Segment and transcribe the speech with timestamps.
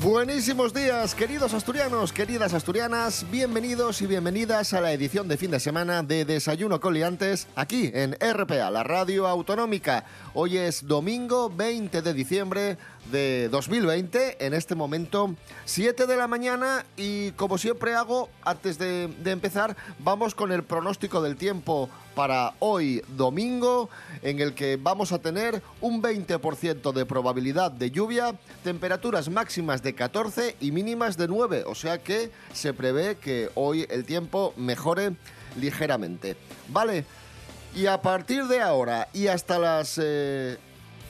[0.00, 5.58] Buenísimos días, queridos asturianos, queridas asturianas, bienvenidos y bienvenidas a la edición de fin de
[5.58, 10.04] semana de Desayuno Coliantes aquí en RPA, la radio autonómica.
[10.34, 12.78] Hoy es domingo 20 de diciembre
[13.10, 19.10] de 2020, en este momento 7 de la mañana y como siempre hago, antes de,
[19.24, 23.88] empezar, vamos con el pronóstico del tiempo para hoy domingo,
[24.22, 29.94] en el que vamos a tener un 20% de probabilidad de lluvia, temperaturas máximas de
[29.94, 35.14] 14 y mínimas de 9, o sea que se prevé que hoy el tiempo mejore
[35.56, 36.36] ligeramente.
[36.68, 37.04] Vale,
[37.74, 40.56] y a partir de ahora y hasta las eh,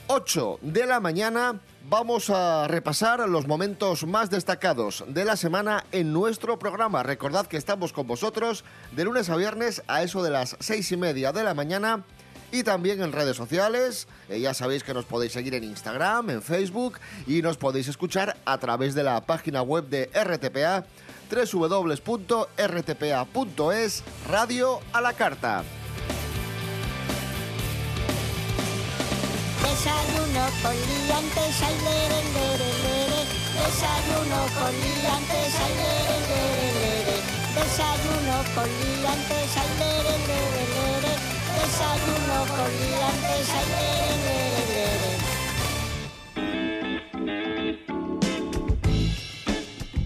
[0.07, 1.59] 8 de la mañana
[1.89, 7.01] vamos a repasar los momentos más destacados de la semana en nuestro programa.
[7.01, 10.97] Recordad que estamos con vosotros de lunes a viernes a eso de las 6 y
[10.97, 12.03] media de la mañana
[12.51, 14.07] y también en redes sociales.
[14.29, 18.37] Eh, ya sabéis que nos podéis seguir en Instagram, en Facebook y nos podéis escuchar
[18.45, 20.85] a través de la página web de RTPA
[21.31, 22.03] www.rtpa.es
[24.27, 25.63] Radio a la Carta.
[29.69, 33.21] Desayuno con liantes, ay, lere, lere, lere.
[33.53, 37.15] Desayuno con liantes, ay, lere, lere.
[37.53, 41.13] Desayuno con liantes, ay, lere, lere.
[41.59, 45.11] Desayuno con liantes, ay, lere, lere, lere.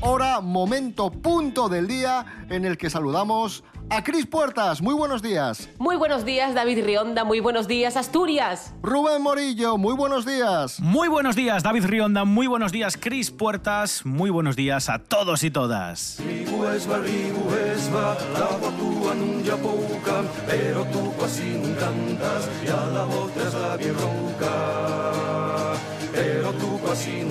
[0.02, 4.82] Hora, momento, punto del día en el que saludamos a Cris Puertas.
[4.82, 5.70] Muy buenos días.
[5.78, 7.24] Muy buenos días, David Rionda.
[7.24, 8.74] Muy buenos días, Asturias.
[8.82, 10.80] Rubén Morillo, muy buenos días.
[10.80, 12.26] Muy buenos días, David Rionda.
[12.26, 14.06] Muy buenos días, Cris Puertas.
[14.06, 16.18] Muy buenos días a todos y todas.
[26.60, 27.24] Tu quasi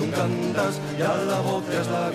[1.43, 2.11] volta es la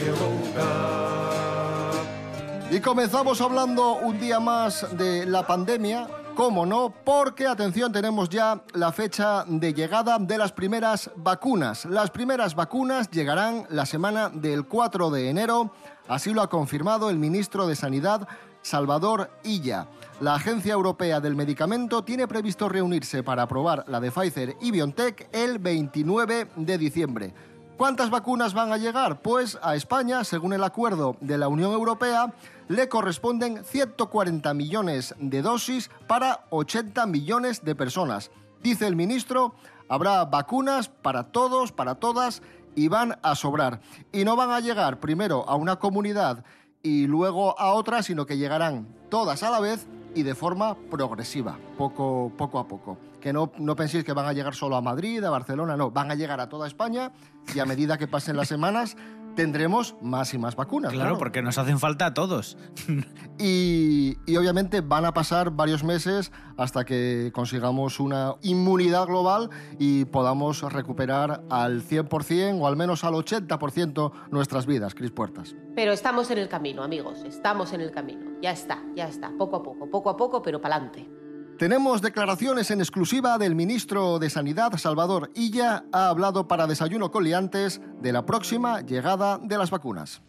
[2.70, 8.62] Y comenzamos hablando un día más de la pandemia, cómo no, porque atención, tenemos ya
[8.74, 11.86] la fecha de llegada de las primeras vacunas.
[11.86, 15.72] Las primeras vacunas llegarán la semana del 4 de enero,
[16.08, 18.28] así lo ha confirmado el ministro de Sanidad,
[18.60, 19.86] Salvador Illa.
[20.20, 25.30] La Agencia Europea del Medicamento tiene previsto reunirse para aprobar la de Pfizer y BioNTech
[25.32, 27.34] el 29 de diciembre.
[27.78, 29.22] ¿Cuántas vacunas van a llegar?
[29.22, 32.34] Pues a España, según el acuerdo de la Unión Europea,
[32.68, 38.30] le corresponden 140 millones de dosis para 80 millones de personas.
[38.62, 39.54] Dice el ministro,
[39.88, 42.42] habrá vacunas para todos, para todas,
[42.74, 43.80] y van a sobrar.
[44.12, 46.44] Y no van a llegar primero a una comunidad
[46.82, 51.58] y luego a otra, sino que llegarán todas a la vez y de forma progresiva,
[51.76, 52.98] poco, a poco.
[53.20, 56.10] Que no, no penséis que van a llegar solo a Madrid, a Barcelona, no, van
[56.10, 57.10] a llegar a toda España
[57.52, 58.96] y a medida que pasen las semanas
[59.38, 60.93] tendremos más y más vacunas.
[60.93, 62.56] Claro, porque nos hacen falta a todos.
[63.41, 69.48] Y, y obviamente van a pasar varios meses hasta que consigamos una inmunidad global
[69.78, 75.54] y podamos recuperar al 100% o al menos al 80% nuestras vidas, Cris Puertas.
[75.77, 77.22] Pero estamos en el camino, amigos.
[77.25, 78.41] Estamos en el camino.
[78.43, 79.31] Ya está, ya está.
[79.38, 81.09] Poco a poco, poco a poco, pero pa'lante.
[81.58, 87.80] Tenemos declaraciones en exclusiva del ministro de Sanidad, Salvador Illa, ha hablado para Desayuno Coliantes
[88.00, 90.22] de la próxima llegada de las vacunas.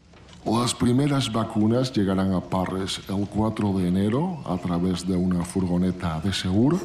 [0.43, 6.19] Las primeras vacunas llegarán a Parres el 4 de enero a través de una furgoneta
[6.21, 6.79] de seguro.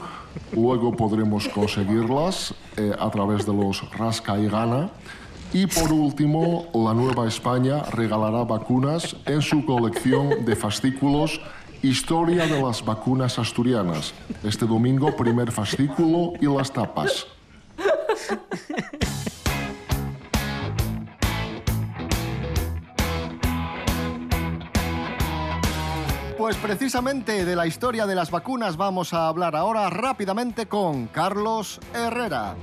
[0.53, 4.91] Luego podremos conseguirlas eh, a través de los Rasca y Gana.
[5.55, 11.41] Y por último, la Nueva España regalará vacunas en su colección de fascículos
[11.85, 14.15] Historia de las vacunas asturianas.
[14.43, 17.27] Este domingo, primer fascículo y las tapas.
[26.45, 31.81] Pues precisamente de la historia de las vacunas vamos a hablar ahora rápidamente con Carlos
[31.95, 32.55] Herrera.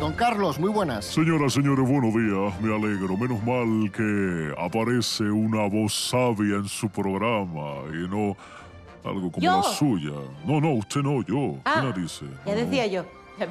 [0.00, 1.04] Don Carlos, muy buenas.
[1.04, 2.60] Señoras, señores, buenos días.
[2.60, 3.16] Me alegro.
[3.16, 8.36] Menos mal que aparece una voz sabia en su programa y no
[9.08, 9.58] algo como ¿Yo?
[9.58, 10.10] la suya.
[10.44, 11.56] No, no, usted no, yo.
[11.64, 12.28] Ah, ¿Qué narices?
[12.44, 12.60] Ya No.
[12.60, 13.04] decía yo.
[13.36, 13.48] Ya.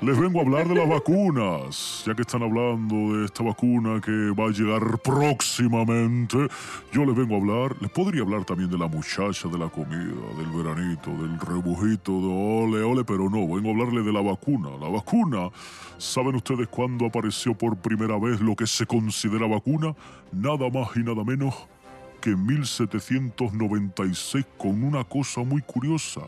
[0.00, 2.04] Les vengo a hablar de las vacunas.
[2.06, 6.48] Ya que están hablando de esta vacuna que va a llegar próximamente,
[6.90, 7.76] yo les vengo a hablar.
[7.82, 12.28] Les podría hablar también de la muchacha de la comida, del veranito, del rebujito, de
[12.28, 14.70] ole, ole, pero no, vengo a hablarle de la vacuna.
[14.80, 15.50] La vacuna.
[15.98, 19.94] ¿Saben ustedes cuándo apareció por primera vez lo que se considera vacuna?
[20.32, 21.54] Nada más y nada menos
[22.22, 26.22] que en 1796 con una cosa muy curiosa.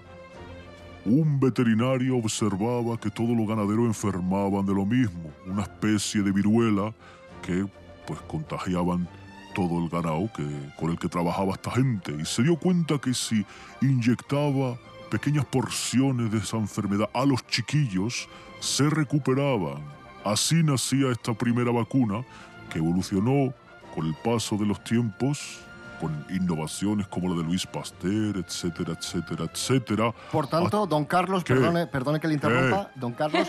[1.04, 6.94] Un veterinario observaba que todos los ganaderos enfermaban de lo mismo, una especie de viruela
[7.42, 7.66] que
[8.06, 9.08] pues contagiaban
[9.52, 10.46] todo el ganado que,
[10.78, 13.44] con el que trabajaba esta gente y se dio cuenta que si
[13.80, 14.78] inyectaba
[15.10, 18.28] pequeñas porciones de esa enfermedad a los chiquillos,
[18.60, 19.82] se recuperaban.
[20.24, 22.24] Así nacía esta primera vacuna
[22.72, 23.52] que evolucionó
[23.94, 25.60] con el paso de los tiempos
[26.02, 30.12] con innovaciones como la de Luis Pasteur, etcétera, etcétera, etcétera.
[30.32, 31.54] Por tanto, don Carlos, ¿Qué?
[31.54, 33.46] perdone, perdone que le interrumpa, don Carlos,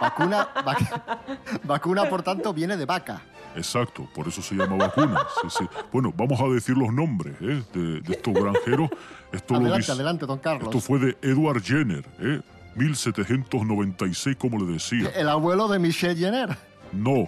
[0.00, 3.20] vacuna, vac- vacuna, por tanto, viene de vaca.
[3.56, 5.26] Exacto, por eso se llama vacuna.
[5.42, 5.64] sí, sí.
[5.92, 7.60] Bueno, vamos a decir los nombres ¿eh?
[7.74, 8.88] de, de estos granjeros.
[9.32, 10.64] Esto, lo Adelante, dice- adelante, don Carlos.
[10.64, 12.40] esto fue de Edward Jenner, ¿eh?
[12.76, 15.08] 1796, como le decía.
[15.16, 16.56] El abuelo de Michelle Jenner.
[16.92, 17.26] No,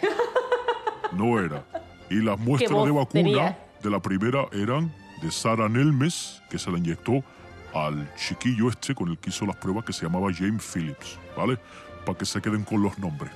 [1.13, 1.65] no era.
[2.11, 3.59] Y las muestras de vacuna tenía?
[3.83, 4.93] De la primera eran
[5.23, 7.23] de Sara Nelmes, que se la inyectó
[7.75, 11.59] al chiquillo este con el que hizo las pruebas, que se llamaba James Phillips, ¿vale?
[12.07, 13.31] Para que se queden con los nombres.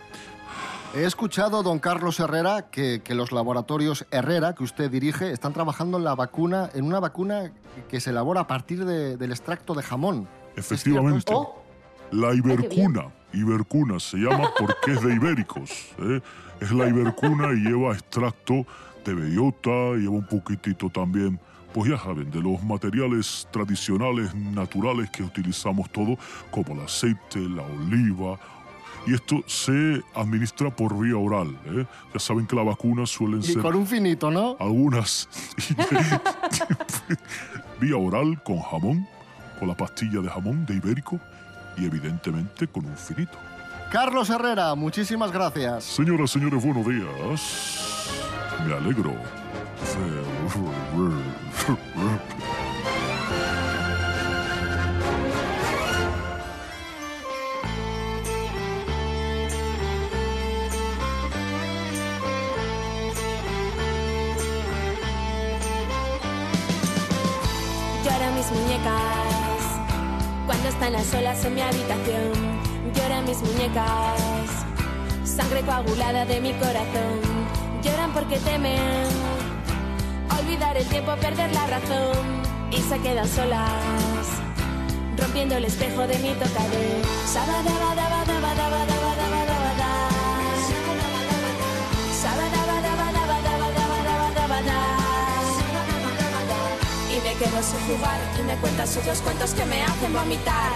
[0.95, 5.97] He escuchado, don Carlos Herrera, que, que los laboratorios Herrera, que usted dirige, están trabajando
[5.97, 7.51] en la vacuna, en una vacuna
[7.89, 10.29] que se elabora a partir de- del extracto de jamón.
[10.55, 11.33] ¿Es cierto Efectivamente.
[11.35, 11.63] Oh,
[12.11, 13.07] La ibercuna.
[13.33, 15.71] Ibercuna se llama porque es de ibéricos.
[15.99, 16.21] ¿eh?
[16.61, 18.67] Es la ibercuna y lleva extracto
[19.05, 21.39] bellota, lleva un poquitito también,
[21.73, 26.19] pues ya saben, de los materiales tradicionales, naturales que utilizamos todos,
[26.51, 28.39] como el aceite, la oliva.
[29.07, 31.59] Y esto se administra por vía oral.
[31.67, 31.85] ¿eh?
[32.15, 34.57] Ya saben que las vacunas suelen Y ser con un finito, ¿no?
[34.61, 35.29] algunas
[37.81, 39.09] vía oral con jamón,
[39.59, 41.19] con la pastilla de jamón de ibérico
[41.77, 43.37] y evidentemente con un finito.
[43.91, 45.85] Carlos Herrera, muchísimas gracias.
[45.85, 48.02] Señoras, señores, buenos días.
[48.61, 49.15] Me alegro.
[68.05, 68.93] Lloran mis muñecas
[70.47, 72.33] cuando están las olas en mi habitación.
[72.95, 74.51] Lloran mis muñecas,
[75.25, 77.32] sangre coagulada de mi corazón.
[77.83, 79.03] Lloran porque temen
[80.39, 82.17] olvidar el tiempo, perder la razón
[82.71, 84.27] y se quedan solas,
[85.19, 87.03] rompiendo el espejo de mi tocador.
[97.11, 100.73] Y me quedo sin jugar y me cuentas sus cuentos que me hacen vomitar.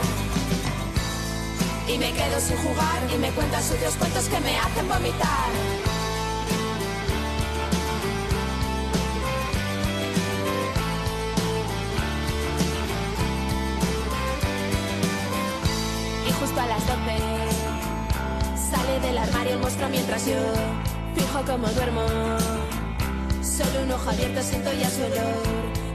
[1.86, 5.65] Y me quedo sin jugar y me cuentas sus cuentos que me hacen vomitar.
[19.90, 20.36] Mientras yo
[21.14, 22.02] fijo como duermo.
[23.42, 25.44] Solo un ojo abierto siento ya su olor.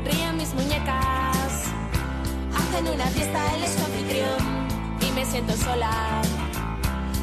[0.05, 1.51] Ríen mis muñecas,
[2.55, 4.67] hacen una fiesta, él es anfitrión
[5.01, 6.21] y me siento sola.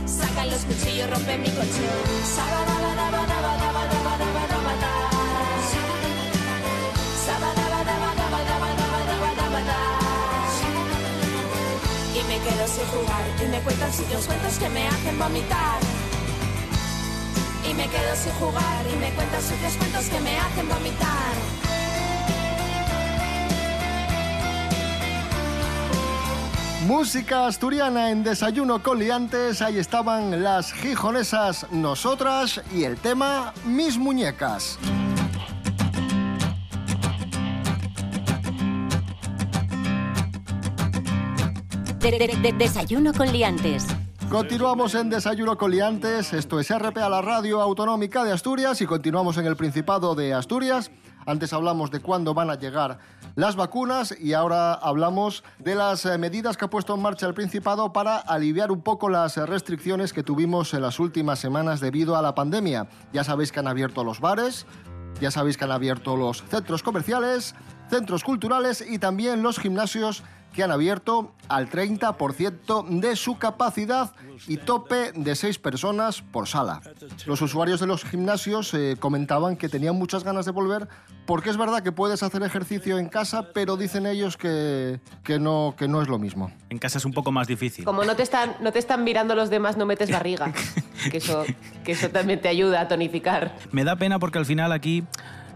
[0.07, 2.39] Sacan los cuchillos, rompen mi colchón.
[12.15, 15.88] Y me quedo sin jugar y me cuentan sitios cuentos que me hacen vomitar.
[17.69, 21.35] Y me quedo sin jugar y me cuentan sucios cuentos que me hacen vomitar.
[26.87, 29.61] Música asturiana en Desayuno con Liantes.
[29.61, 34.79] Ahí estaban las gijonesas Nosotras y el tema Mis Muñecas.
[42.01, 43.87] De- de- de- desayuno con liantes.
[44.31, 46.35] Continuamos en Desayuno con Liantes.
[46.35, 50.91] Esto es RPA, la radio autonómica de Asturias, y continuamos en el Principado de Asturias.
[51.25, 52.99] Antes hablamos de cuándo van a llegar
[53.37, 57.33] las vacunas y ahora hablamos de las eh, medidas que ha puesto en marcha el
[57.33, 62.21] Principado para aliviar un poco las restricciones que tuvimos en las últimas semanas debido a
[62.21, 62.87] la pandemia.
[63.15, 64.67] Ya sabéis que han abierto los bares,
[65.23, 67.55] ya sabéis que han abierto los centros comerciales,
[67.89, 74.13] centros culturales y también los gimnasios que han abierto al 30% de su capacidad
[74.47, 76.81] y tope de 6 personas por sala.
[77.27, 80.89] Los usuarios de los gimnasios eh, comentaban que tenían muchas ganas de volver
[81.27, 85.75] porque es verdad que puedes hacer ejercicio en casa, pero dicen ellos que, que, no,
[85.77, 86.51] que no es lo mismo.
[86.71, 87.85] En casa es un poco más difícil.
[87.85, 90.53] Como no te están, no te están mirando los demás, no metes barriga.
[91.11, 91.45] que, eso,
[91.85, 93.55] que eso también te ayuda a tonificar.
[93.73, 95.05] Me da pena porque al final aquí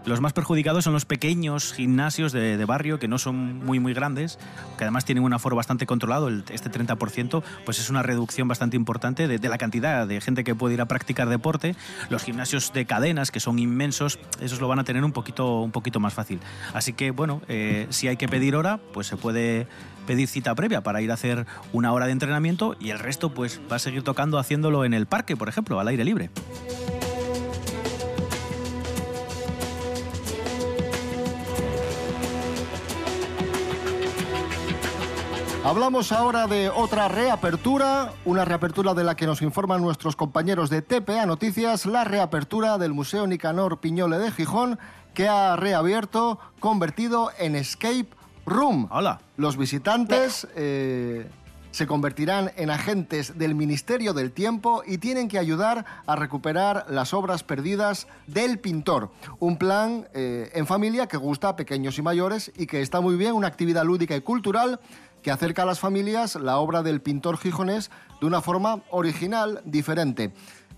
[0.05, 3.93] los más perjudicados son los pequeños gimnasios de, de, barrio que no son muy muy
[3.93, 4.37] grandes,
[4.77, 8.75] que además tienen un aforo bastante controlado, el, este 30%, pues es una reducción bastante
[8.75, 11.75] importante de, de, la cantidad de gente que puede ir a practicar deporte.
[12.09, 15.71] Los gimnasios de cadenas, que son inmensos, esos lo van a tener un poquito, un
[15.71, 16.39] poquito más fácil.
[16.73, 19.67] Así que bueno, eh, si hay que pedir hora, pues se puede
[20.05, 23.61] pedir cita previa para ir a hacer una hora de entrenamiento y el resto pues
[23.71, 26.29] va a seguir tocando haciéndolo en el parque, por ejemplo, al aire libre.
[35.65, 40.81] Hablamos ahora de otra reapertura, una reapertura de la que nos informan nuestros compañeros de
[40.81, 44.77] TPA Noticias, la reapertura del Museo Nicanor Piñole de Gijón,
[45.13, 48.07] que ha reabierto, convertido en Escape
[48.45, 48.89] Room.
[48.91, 49.21] Hola.
[49.37, 51.29] Los visitantes eh,
[51.71, 57.13] se convertirán en agentes del Ministerio del Tiempo y tienen que ayudar a recuperar las
[57.13, 59.11] obras perdidas del pintor.
[59.39, 63.15] Un plan eh, en familia que gusta a pequeños y mayores y que está muy
[63.15, 64.81] bien, una actividad lúdica y cultural
[65.23, 67.89] que acerca a las familias la obra del pintor gijonés
[68.19, 70.33] de una forma original, diferente.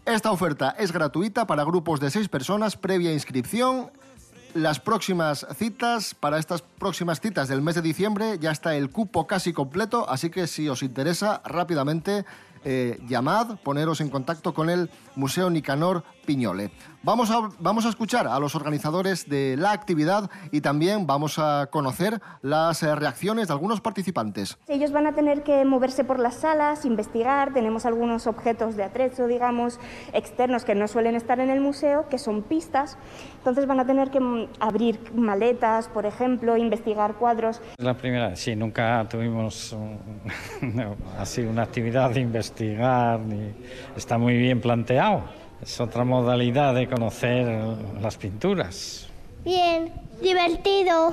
[0.05, 3.91] Esta oferta es gratuita para grupos de seis personas previa inscripción.
[4.53, 9.27] Las próximas citas, para estas próximas citas del mes de diciembre, ya está el cupo
[9.27, 12.23] casi completo, así que si os interesa, rápidamente
[12.63, 16.71] eh, llamad, poneros en contacto con el Museo Nicanor Piñole.
[17.03, 21.67] Vamos a, vamos a escuchar a los organizadores de la actividad y también vamos a
[21.71, 24.57] conocer las eh, reacciones de algunos participantes.
[24.67, 29.27] Ellos van a tener que moverse por las salas, investigar, tenemos algunos objetos de atrecho,
[29.27, 29.79] digamos,
[30.13, 32.97] externos que no suelen estar en el museo, que son pistas,
[33.37, 37.61] entonces van a tener que mm, abrir maletas, por ejemplo, investigar cuadros.
[37.77, 39.99] La primera, sí, nunca tuvimos un,
[40.75, 43.53] no, así una actividad de investigar, ni,
[43.95, 45.44] está muy bien planteado.
[45.61, 47.45] Es otra modalidad de conocer
[48.01, 49.07] las pinturas.
[49.43, 51.11] Bien, divertido.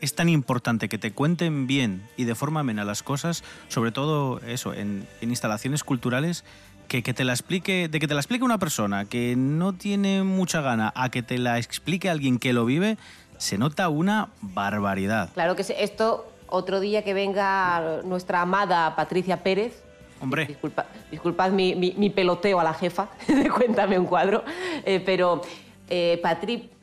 [0.00, 4.40] Es tan importante que te cuenten bien y de forma amena las cosas, sobre todo
[4.46, 6.44] eso, en, en instalaciones culturales,
[6.86, 10.22] que, que, te la explique, de que te la explique una persona que no tiene
[10.22, 12.96] mucha gana a que te la explique alguien que lo vive,
[13.38, 15.30] se nota una barbaridad.
[15.34, 19.82] Claro que esto, otro día que venga nuestra amada Patricia Pérez,
[20.20, 20.46] Hombre.
[20.46, 24.44] Disculpa, disculpad mi, peloteo a la jefa de Cuéntame un cuadro,
[24.84, 25.42] eh, pero
[25.88, 26.20] eh,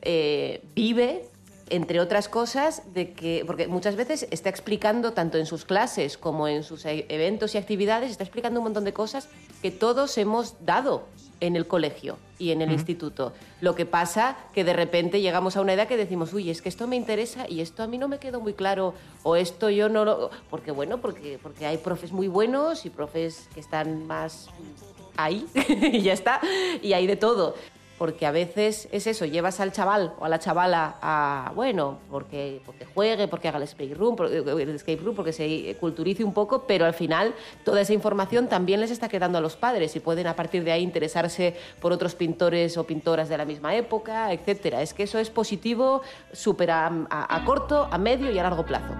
[0.02, 1.28] eh, vive,
[1.68, 6.48] entre otras cosas, de que, porque muchas veces está explicando, tanto en sus clases como
[6.48, 9.28] en sus e, eventos y actividades, está explicando un montón de cosas
[9.62, 11.06] que todos hemos dado
[11.40, 12.74] en el colegio y en el uh -huh.
[12.74, 13.32] instituto.
[13.60, 16.68] Lo que pasa que de repente llegamos a una edad que decimos, uy, es que
[16.68, 19.88] esto me interesa y esto a mí no me quedó muy claro, o esto yo
[19.88, 20.30] no lo...
[20.50, 24.48] Porque bueno, porque, porque hay profes muy buenos y profes que están más
[25.16, 25.46] ahí
[25.92, 26.40] y ya está,
[26.82, 27.54] y hay de todo
[27.98, 32.60] porque a veces es eso, llevas al chaval o a la chavala a, bueno, porque,
[32.64, 36.66] porque juegue, porque haga el escape room, el escape room, porque se culturice un poco,
[36.66, 37.34] pero al final
[37.64, 40.72] toda esa información también les está quedando a los padres y pueden a partir de
[40.72, 44.82] ahí interesarse por otros pintores o pintoras de la misma época, etcétera.
[44.82, 48.64] Es que eso es positivo súper a, a, a corto, a medio y a largo
[48.64, 48.94] plazo.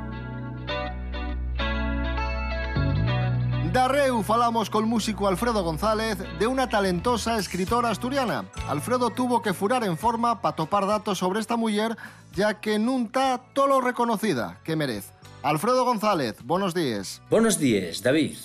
[3.77, 8.49] Darreu falamos col músico Alfredo González de unha talentosa escritora asturiana.
[8.73, 11.93] Alfredo tuvo que furar en forma para topar datos sobre esta muller,
[12.33, 15.13] ya que está todo reconocida que merece.
[15.45, 17.21] Alfredo González, buenos días.
[17.29, 18.41] Buenos días, David.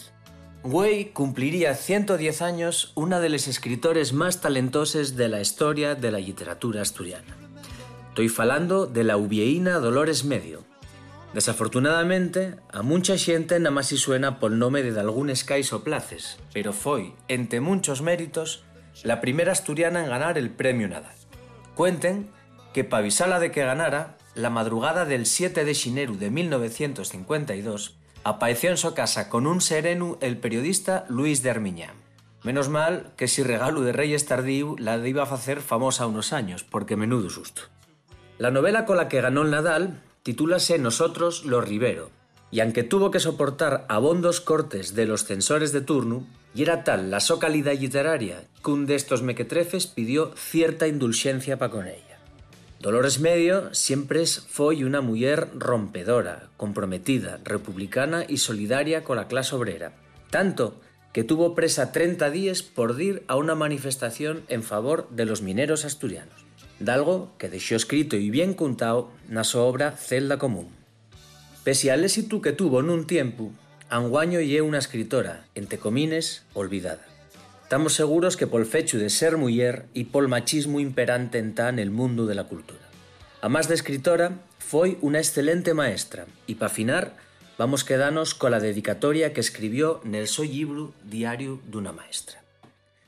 [0.68, 6.20] Güey cumpliría 110 años una de los escritores más talentosos de la historia de la
[6.20, 7.40] literatura asturiana.
[8.10, 10.68] Estoy falando de la ubieína Dolores Medio,
[11.34, 16.36] Desafortunadamente, a mucha xente nada máis si suena pol nome de dalgúnes cais o places,
[16.52, 18.68] pero foi, entre muchos méritos,
[19.08, 21.16] la primera asturiana en ganar el premio Nadal.
[21.72, 22.28] Cuenten
[22.76, 28.70] que pa avisala de que ganara, la madrugada del 7 de xineru de 1952, apareció
[28.70, 31.96] en su casa con un sereno el periodista Luis de Armiñán.
[32.44, 36.64] Menos mal que si regalo de Reyes Tardíu la iba a facer famosa unos años,
[36.64, 37.64] porque menudo susto.
[38.38, 42.10] La novela con la que ganó el Nadal titúlase Nosotros los Rivero,
[42.52, 47.10] y aunque tuvo que soportar abondos cortes de los censores de turno, y era tal
[47.10, 52.20] la so calidad literaria que un de estos mequetrefes pidió cierta indulgencia para con ella.
[52.82, 59.94] Dolores Medio siempre foi unha muller rompedora, comprometida, republicana e solidaria cola clase obrera.
[60.34, 60.82] Tanto
[61.14, 65.86] que tuvo presa 30 días por dir a unha manifestación en favor de los mineros
[65.86, 66.51] asturianos.
[66.82, 70.74] Dalgo que deixou escrito e bien contado na súa obra Celda Común.
[71.62, 73.54] Pese al éxito que tuvo nun tiempo,
[73.86, 77.06] Anguaño é unha escritora, entre comines, olvidada.
[77.68, 81.94] Estamos seguros que pol fecho de ser muller e pol machismo imperante en tan el
[81.94, 82.82] mundo de la cultura.
[83.44, 87.14] A máis de escritora, foi unha excelente maestra e pa afinar,
[87.62, 92.42] vamos quedanos cola dedicatoria que escribió nel so libro Diario dunha maestra.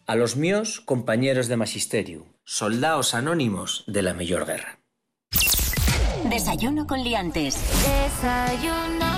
[0.06, 4.80] A los míos compañeros de magisterio, soldados anónimos de la mellor guerra.
[6.26, 7.56] Desayuno con liantes.
[7.84, 9.13] Desayuno.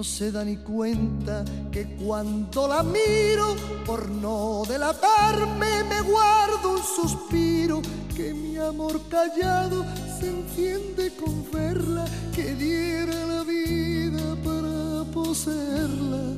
[0.00, 3.54] No se da ni cuenta que cuando la miro,
[3.84, 7.82] por no delatarme, me guardo un suspiro,
[8.16, 9.84] que mi amor callado
[10.18, 16.34] se enciende con verla, que diera la vida para poseerla.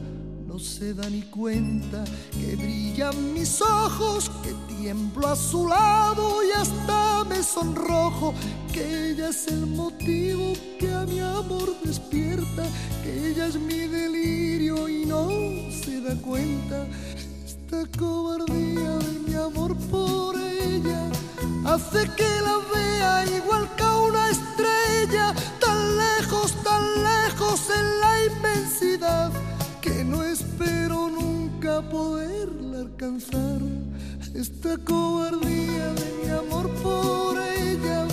[0.52, 6.50] No se da ni cuenta que brillan mis ojos, que tiemblo a su lado y
[6.50, 8.35] hasta me sonrojo,
[8.71, 12.64] que ella es el motivo que a mi amor despierta,
[13.02, 15.26] que ella es mi delirio y no
[15.71, 16.87] se da cuenta.
[17.47, 21.11] Esta cobardía de mi amor por ella
[21.64, 28.25] hace que la vea igual que a una estrella, tan lejos, tan lejos en la
[28.26, 29.51] inmensidad
[30.12, 33.61] no espero nunca poderla alcanzar.
[34.35, 38.07] Esta cobardía de mi amor por ella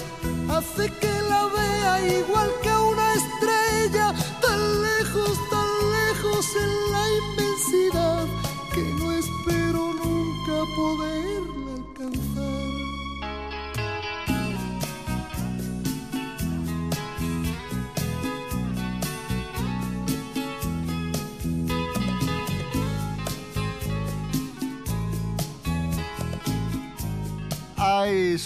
[0.55, 4.07] hace que la vea igual que una estrella,
[4.45, 7.78] tan lejos, tan lejos en la inmensidad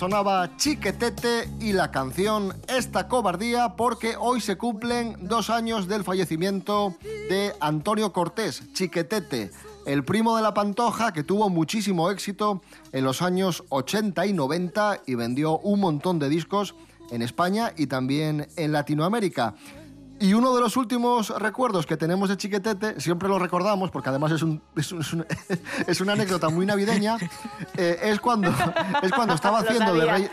[0.03, 6.93] sonaba Chiquetete y la canción Esta cobardía porque hoy se cumplen dos años del fallecimiento
[7.29, 9.51] de Antonio Cortés, Chiquetete,
[9.85, 12.61] el primo de la Pantoja que tuvo muchísimo éxito
[12.91, 16.75] en los años 80 y 90 y vendió un montón de discos
[17.09, 19.55] en España y también en Latinoamérica.
[20.23, 24.31] Y uno de los últimos recuerdos que tenemos de Chiquetete, siempre lo recordamos, porque además
[24.31, 25.25] es, un- es, un- es un-
[25.87, 27.17] es una anécdota muy navideña,
[27.75, 28.49] eh, es, cuando,
[29.01, 30.29] es cuando estaba haciendo de rey,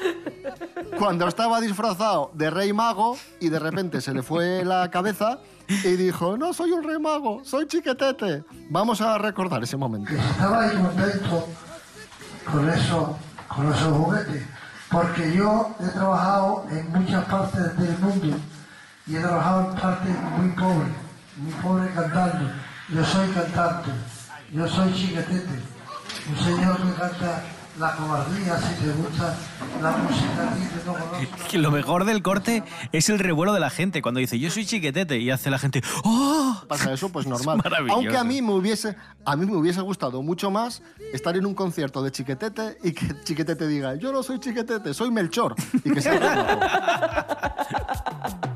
[0.97, 5.97] cuando estaba disfrazado de rey mago y de repente se le fue la cabeza y
[5.97, 8.45] dijo, no soy un rey mago, soy chiquetete.
[8.69, 10.13] Vamos a recordar ese momento.
[10.13, 11.49] estaba ahí contento
[12.49, 13.17] con eso,
[13.49, 14.43] con esos juguetes,
[14.89, 18.37] porque yo he trabajado en muchas partes del mundo
[19.11, 20.93] y he trabajado en partes muy pobres,
[21.37, 22.53] muy pobres cantando.
[22.89, 23.91] Yo soy cantante,
[24.53, 25.61] yo soy chiquetete,
[26.29, 27.43] un señor que canta
[27.79, 29.35] la cobardía, si te gusta
[29.81, 31.29] la música que no conoces.
[31.51, 34.67] Que lo mejor del corte es el revuelo de la gente cuando dice yo soy
[34.67, 36.63] chiquetete y hace la gente ¡Oh!
[36.69, 37.59] Pasa eso, pues normal.
[37.65, 37.97] maravilloso.
[37.97, 41.55] Aunque a mí me hubiese, a mí me hubiese gustado mucho más estar en un
[41.55, 45.55] concierto de Chiquetete y que Chiquetete diga, yo no soy Chiquetete, soy Melchor.
[45.85, 46.59] Y que sea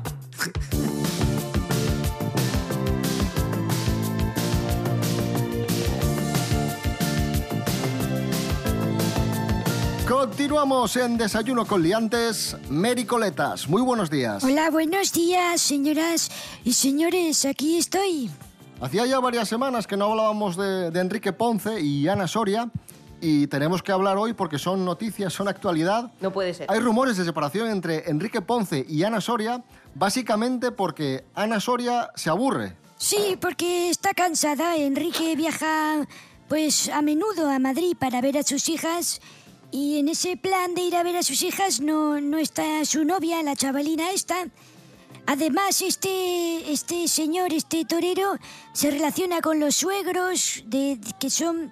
[10.07, 12.55] Continuamos en Desayuno con Liantes.
[12.69, 14.43] Mary Coletas, muy buenos días.
[14.43, 16.29] Hola, buenos días, señoras
[16.63, 17.43] y señores.
[17.43, 18.29] Aquí estoy.
[18.79, 22.69] Hacía ya varias semanas que no hablábamos de, de Enrique Ponce y Ana Soria
[23.19, 26.11] y tenemos que hablar hoy porque son noticias, son actualidad.
[26.21, 26.67] No puede ser.
[26.69, 29.63] Hay rumores de separación entre Enrique Ponce y Ana Soria,
[29.95, 32.77] básicamente porque Ana Soria se aburre.
[32.97, 34.77] Sí, porque está cansada.
[34.77, 36.05] Enrique viaja,
[36.47, 39.19] pues, a menudo a Madrid para ver a sus hijas.
[39.71, 43.03] Y en ese plan de ir a ver a sus hijas no, no está su
[43.03, 44.45] novia, la chavalina esta.
[45.27, 48.37] Además, este, este señor, este torero,
[48.73, 51.71] se relaciona con los suegros de, que son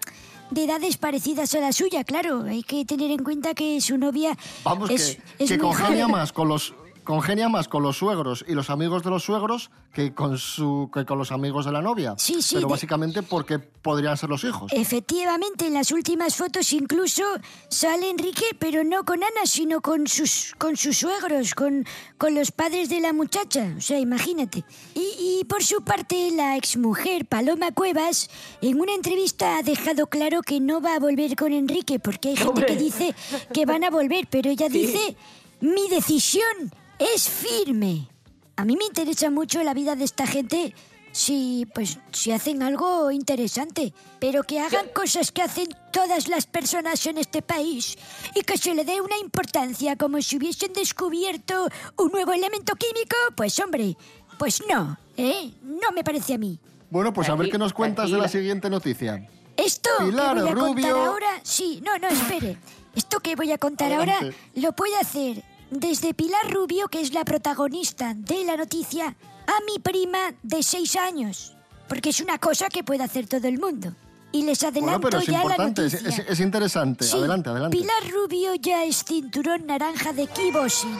[0.49, 2.43] de edades parecidas a la suya, claro.
[2.43, 6.08] Hay que tener en cuenta que su novia Vamos, es, que, es que muy congenia
[6.08, 10.13] más con los, congenia más con los suegros y los amigos de los suegros que
[10.13, 12.15] con, su, que con los amigos de la novia.
[12.17, 14.71] Sí, sí, Pero de- básicamente porque podrían ser los hijos.
[14.73, 17.23] Efectivamente, en las últimas fotos incluso
[17.69, 21.85] sale Enrique, pero no con Ana, sino con sus, con sus suegros, con,
[22.17, 23.73] con los padres de la muchacha.
[23.77, 24.63] O sea, imagínate.
[24.95, 28.29] Y, y por su parte, la exmujer Paloma Cuevas,
[28.61, 32.35] en una entrevista ha dejado claro que no va a volver con Enrique, porque hay
[32.37, 33.15] gente que dice
[33.53, 35.15] que van a volver, pero ella dice,
[35.61, 38.08] mi decisión es firme.
[38.56, 40.73] A mí me interesa mucho la vida de esta gente
[41.12, 47.06] si, pues, si hacen algo interesante, pero que hagan cosas que hacen todas las personas
[47.06, 47.97] en este país
[48.34, 53.15] y que se le dé una importancia como si hubiesen descubierto un nuevo elemento químico,
[53.36, 53.95] pues hombre,
[54.39, 55.51] pues no, ¿eh?
[55.62, 56.60] No me parece a mí.
[56.89, 59.27] Bueno, pues a ver qué nos cuentas de la siguiente noticia.
[59.56, 60.73] Esto Pilar que voy a Rubio.
[60.73, 62.58] contar ahora, sí, no, no, espere.
[62.95, 64.19] Esto que voy a contar ahora
[64.56, 65.43] lo puede hacer
[65.79, 70.95] desde Pilar Rubio, que es la protagonista de la noticia, a mi prima de seis
[70.95, 71.55] años,
[71.89, 73.93] porque es una cosa que puede hacer todo el mundo.
[74.31, 75.99] Y les Bueno, adelanto pero es ya la es, noticia.
[76.09, 77.05] es- es interesante.
[77.05, 77.77] Sí, adelante, adelante.
[77.77, 80.97] Pilar Rubio ya es cinturón naranja de kickboxing.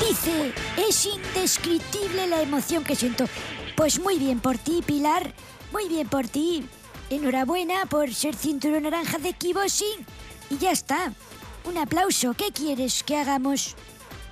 [0.00, 3.24] Dice, es indescriptible la emoción que siento.
[3.76, 5.32] Pues muy bien por ti, Pilar.
[5.72, 6.64] Muy bien por ti.
[7.10, 10.04] Enhorabuena por ser cinturón naranja de kickboxing.
[10.50, 11.12] Y ya está.
[11.64, 12.34] Un aplauso.
[12.34, 13.74] ¿Qué quieres que hagamos?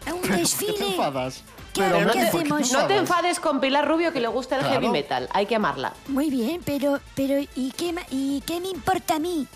[0.06, 0.86] ¿A un ¿Qué te desfile?
[0.88, 1.42] enfadas?
[1.72, 2.68] ¿Qué, Pero, qué Mary, ¿por qué hacemos?
[2.70, 4.74] te No te enfades con Pilar Rubio que le gusta el Claro.
[4.80, 5.28] heavy metal.
[5.32, 5.92] Hay que amarla.
[6.06, 9.48] Muy bien, pero, pero ¿y qué, ma- ¿y qué me importa a mí?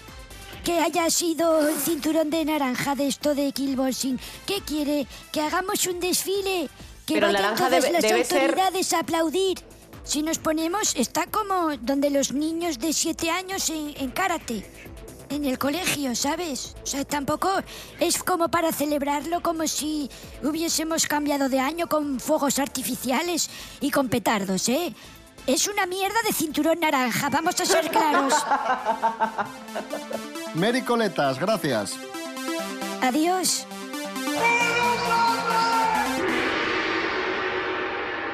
[0.64, 4.18] Que haya sido el cinturón de naranja de esto de kickboxing.
[4.46, 5.06] ¿Qué quiere?
[5.30, 6.68] ¿Que hagamos un desfile?
[7.06, 9.58] Que Pero vayan todas debe- las debe ser- autoridades a aplaudir.
[10.08, 14.64] Si nos ponemos, está como donde los niños de siete años en, en karate.
[15.28, 16.74] En el colegio, ¿sabes?
[16.82, 17.50] O sea, tampoco
[18.00, 20.08] es como para celebrarlo como si
[20.42, 23.50] hubiésemos cambiado de año con fuegos artificiales
[23.82, 24.94] y con petardos, ¿eh?
[25.46, 28.32] Es una mierda de cinturón naranja, vamos a ser claros.
[30.54, 31.92] Mary Coletas, gracias.
[33.02, 33.66] Adiós.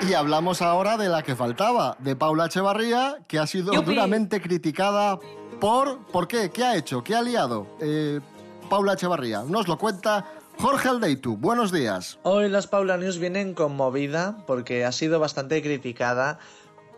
[0.07, 3.95] Y hablamos ahora de la que faltaba, de Paula Echevarría, que ha sido ¡Yupi!
[3.95, 5.19] duramente criticada
[5.61, 6.05] por...
[6.07, 6.51] ¿Por qué?
[6.51, 7.03] ¿Qué ha hecho?
[7.03, 7.67] ¿Qué ha liado?
[7.81, 8.21] Eh,
[8.69, 10.27] Paula Echevarría, nos lo cuenta
[10.59, 11.39] Jorge Aldeitu.
[11.39, 12.19] Buenos días.
[12.23, 16.39] Hoy las Paula News vienen conmovida porque ha sido bastante criticada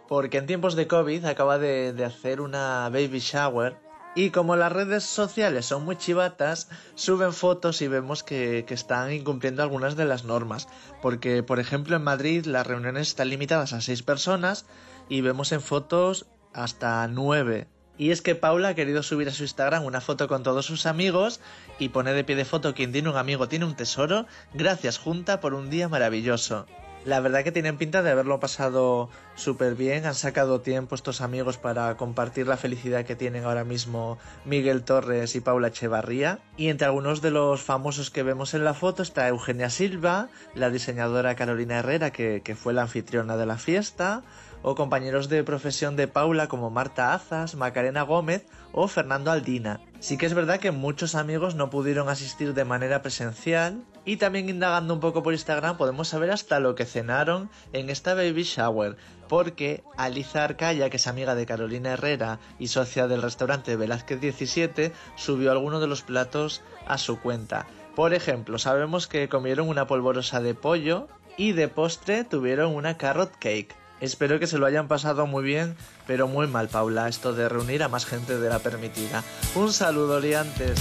[0.09, 3.77] porque en tiempos de COVID acaba de, de hacer una baby shower
[4.17, 9.63] y como las redes sociales son muy chivatas, suben fotos y vemos que, están incumpliendo
[9.63, 10.69] algunas de las normas.
[11.03, 14.65] Porque, por ejemplo, en Madrid las reuniones están limitadas a seis personas
[15.11, 17.69] y vemos en fotos hasta nueve.
[17.99, 20.87] Y es que Paula ha querido subir a su Instagram una foto con todos sus
[20.87, 21.41] amigos
[21.79, 24.27] y pone de pie de foto quien tiene un amigo tiene un tesoro.
[24.55, 26.67] Gracias Junta por un día maravilloso.
[27.07, 31.57] La verdad que tienen pinta de haberlo pasado súper bien, han sacado tiempo estos amigos
[31.57, 36.41] para compartir la felicidad que tienen ahora mismo Miguel Torres y Paula Echevarría.
[36.57, 40.69] Y entre algunos de los famosos que vemos en la foto está Eugenia Silva, la
[40.69, 44.25] diseñadora Carolina Herrera que, que fue la anfitriona de la fiesta,
[44.67, 49.81] o compañeros de profesión de Paula como Marta Azas, Macarena Gómez o Fernando Aldina.
[50.01, 54.49] Sí que es verdad que muchos amigos no pudieron asistir de manera presencial y también
[54.49, 58.97] indagando un poco por Instagram podemos saber hasta lo que cenaron en esta baby shower,
[59.29, 64.91] porque Aliza Arcaya, que es amiga de Carolina Herrera y socia del restaurante Velázquez 17,
[65.15, 67.69] subió algunos de los platos a su cuenta.
[67.95, 73.31] Por ejemplo, sabemos que comieron una polvorosa de pollo y de postre tuvieron una carrot
[73.39, 73.86] cake.
[74.01, 75.75] Espero que se lo hayan pasado muy bien,
[76.07, 79.25] pero muy mal, Paula, esto de reunir a más gente de la permitida.
[79.55, 80.79] Un saludo, liantes.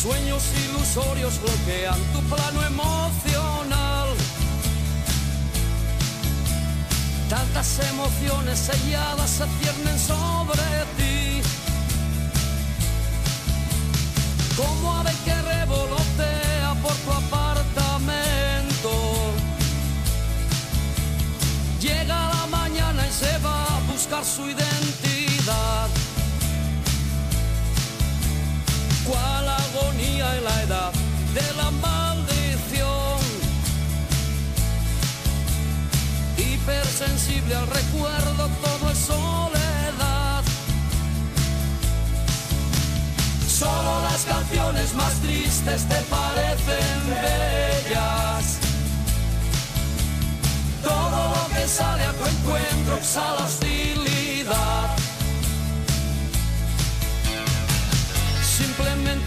[0.00, 4.08] Sueños ilusorios bloquean tu plano emocional.
[7.28, 10.62] Tantas emociones selladas se ciernen sobre
[10.96, 11.42] ti.
[14.56, 17.12] Como ave que revolotea por tu
[21.80, 25.88] Llega la mañana y se va a buscar su identidad.
[29.10, 30.92] cual agonía en la edad
[31.34, 33.20] de la maldición.
[36.36, 40.44] Hipersensible al recuerdo, todo es soledad.
[43.48, 48.58] Solo las canciones más tristes te parecen bellas.
[50.82, 51.39] Todo
[51.70, 55.00] sale a tu encuentro exhala hostilidad.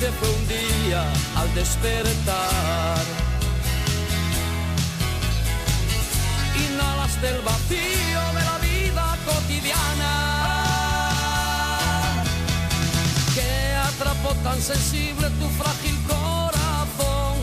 [0.03, 1.01] que fue un día
[1.37, 3.03] al despertar.
[6.65, 10.13] Inhalas del vacío de la vida cotidiana
[13.33, 17.35] que atrapó tan sensible tu frágil corazón.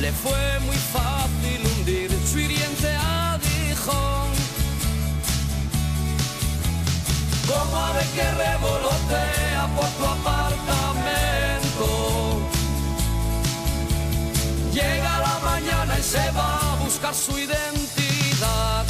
[0.00, 1.37] Le fue muy fácil
[2.30, 4.28] su hiriente aguijón.
[7.46, 11.86] Como ave que revolotea por tu apartamento.
[14.72, 18.87] Llega la mañana y se va a buscar su identidad.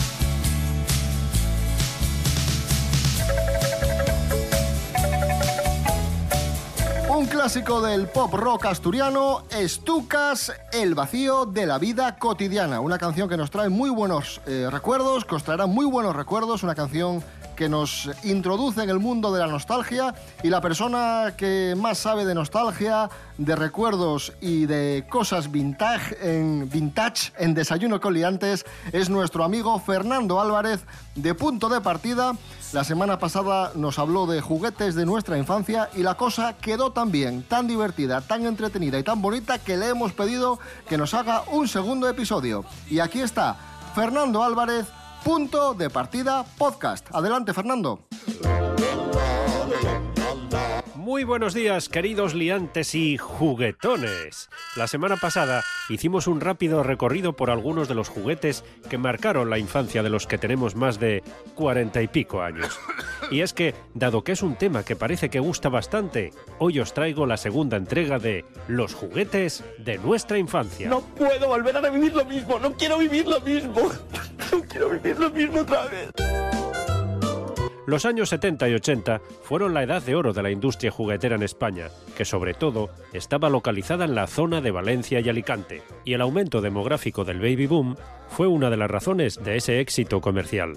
[7.18, 12.78] Un clásico del pop rock asturiano, Estucas, El vacío de la vida cotidiana.
[12.78, 16.62] Una canción que nos trae muy buenos eh, recuerdos, que os traerá muy buenos recuerdos.
[16.62, 17.24] Una canción
[17.56, 22.24] que nos introduce en el mundo de la nostalgia y la persona que más sabe
[22.24, 29.42] de nostalgia, de recuerdos y de cosas vintage en, vintage en Desayuno Coliantes es nuestro
[29.42, 30.84] amigo Fernando Álvarez
[31.16, 32.36] de Punto de Partida.
[32.72, 37.10] La semana pasada nos habló de juguetes de nuestra infancia y la cosa quedó tan
[37.10, 41.44] bien, tan divertida, tan entretenida y tan bonita que le hemos pedido que nos haga
[41.50, 42.66] un segundo episodio.
[42.90, 43.56] Y aquí está,
[43.94, 44.86] Fernando Álvarez,
[45.24, 47.06] Punto de Partida Podcast.
[47.10, 48.00] Adelante, Fernando.
[51.08, 54.50] Muy buenos días, queridos liantes y juguetones.
[54.76, 59.56] La semana pasada hicimos un rápido recorrido por algunos de los juguetes que marcaron la
[59.56, 61.22] infancia de los que tenemos más de
[61.54, 62.78] cuarenta y pico años.
[63.30, 66.92] Y es que, dado que es un tema que parece que gusta bastante, hoy os
[66.92, 70.90] traigo la segunda entrega de Los juguetes de nuestra infancia.
[70.90, 73.90] No puedo volver a revivir lo mismo, no quiero vivir lo mismo.
[74.50, 76.27] No quiero vivir lo mismo otra vez.
[77.88, 81.42] Los años 70 y 80 fueron la edad de oro de la industria juguetera en
[81.42, 86.20] España, que sobre todo estaba localizada en la zona de Valencia y Alicante, y el
[86.20, 87.96] aumento demográfico del baby boom
[88.28, 90.74] fue una de las razones de ese éxito comercial.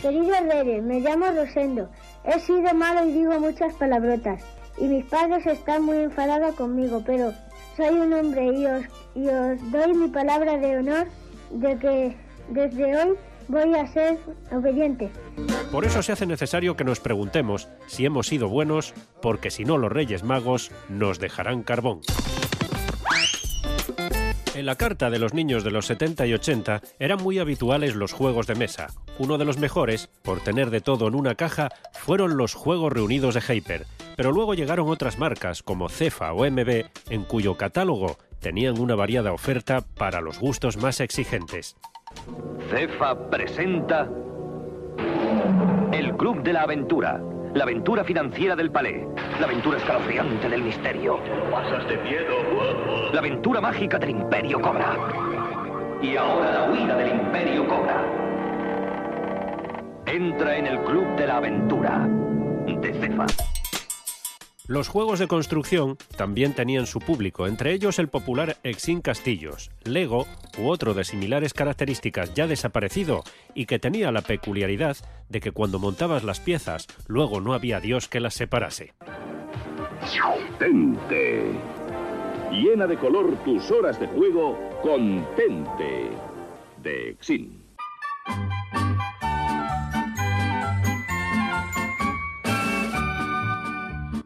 [0.00, 1.90] Queridos Reyes, me llamo Rosendo.
[2.24, 4.44] He sido malo y digo muchas palabrotas.
[4.78, 7.32] Y mis padres están muy enfadados conmigo, pero
[7.76, 8.84] soy un hombre y os,
[9.16, 11.08] y os doy mi palabra de honor
[11.50, 12.16] de que
[12.50, 14.18] desde hoy voy a ser
[14.52, 15.10] obediente.
[15.70, 19.78] Por eso se hace necesario que nos preguntemos si hemos sido buenos, porque si no
[19.78, 22.00] los Reyes Magos nos dejarán carbón.
[24.54, 28.12] En la carta de los niños de los 70 y 80 eran muy habituales los
[28.12, 28.86] juegos de mesa.
[29.18, 33.34] Uno de los mejores, por tener de todo en una caja, fueron los Juegos Reunidos
[33.34, 33.86] de Hyper.
[34.16, 39.32] Pero luego llegaron otras marcas como Cefa o MB, en cuyo catálogo tenían una variada
[39.32, 41.76] oferta para los gustos más exigentes.
[42.70, 44.08] Cefa presenta
[45.92, 47.20] El Club de la Aventura.
[47.54, 49.06] La aventura financiera del palé.
[49.38, 51.18] La aventura escalofriante del misterio.
[51.50, 53.12] Pasas de miedo.
[53.12, 54.96] La aventura mágica del Imperio Cobra.
[56.02, 58.02] Y ahora la huida del Imperio Cobra.
[60.06, 62.08] Entra en el Club de la Aventura
[62.66, 63.53] de Cefa.
[64.66, 70.26] Los juegos de construcción también tenían su público, entre ellos el popular Exin Castillos, Lego
[70.56, 73.24] u otro de similares características ya desaparecido
[73.54, 74.96] y que tenía la peculiaridad
[75.28, 78.94] de que cuando montabas las piezas luego no había Dios que las separase.
[80.58, 81.52] Tente.
[82.50, 86.08] Llena de color tus horas de juego con Tente
[86.82, 87.62] de Exin.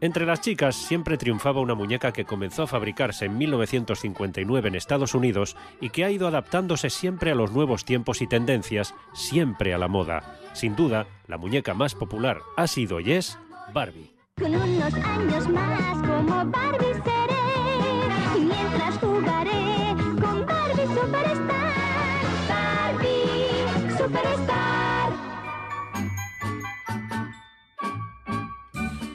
[0.01, 5.13] Entre las chicas siempre triunfaba una muñeca que comenzó a fabricarse en 1959 en Estados
[5.13, 9.77] Unidos y que ha ido adaptándose siempre a los nuevos tiempos y tendencias, siempre a
[9.77, 10.37] la moda.
[10.53, 13.37] Sin duda, la muñeca más popular ha sido y es
[13.73, 14.13] Barbie.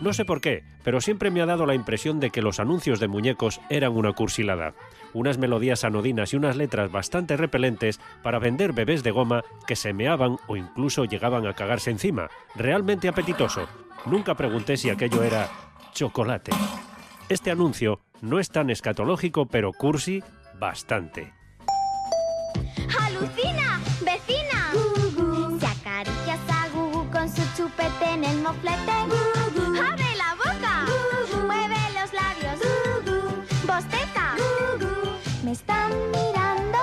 [0.05, 3.01] No sé por qué, pero siempre me ha dado la impresión de que los anuncios
[3.01, 4.75] de muñecos eran una cursilada.
[5.15, 9.95] Unas melodías anodinas y unas letras bastante repelentes para vender bebés de goma que se
[9.95, 12.29] meaban o incluso llegaban a cagarse encima.
[12.55, 13.67] Realmente apetitoso.
[14.05, 15.49] Nunca pregunté si aquello era
[15.95, 16.53] chocolate.
[17.31, 20.23] Este anuncio no es tan escatológico, pero cursi
[20.61, 21.33] bastante.
[23.01, 23.81] ¡Alucina!
[24.05, 24.71] ¡Vecina!
[25.59, 28.93] Se acaricias a Gugu con su chupete en el moflete.
[28.93, 29.44] ¡Abre
[35.55, 36.79] están mirando!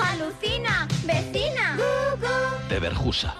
[0.00, 0.86] ¡Alucina!
[1.04, 1.76] ¡Vecina!
[2.68, 3.34] De Berjusa.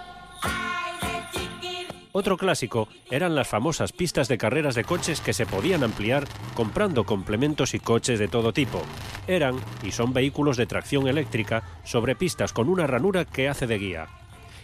[2.11, 7.05] Otro clásico eran las famosas pistas de carreras de coches que se podían ampliar comprando
[7.05, 8.83] complementos y coches de todo tipo.
[9.29, 13.79] Eran y son vehículos de tracción eléctrica sobre pistas con una ranura que hace de
[13.79, 14.09] guía.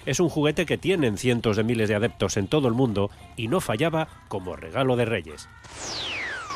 [0.06, 3.46] Es un juguete que tienen cientos de miles de adeptos en todo el mundo y
[3.46, 5.48] no fallaba como regalo de Reyes.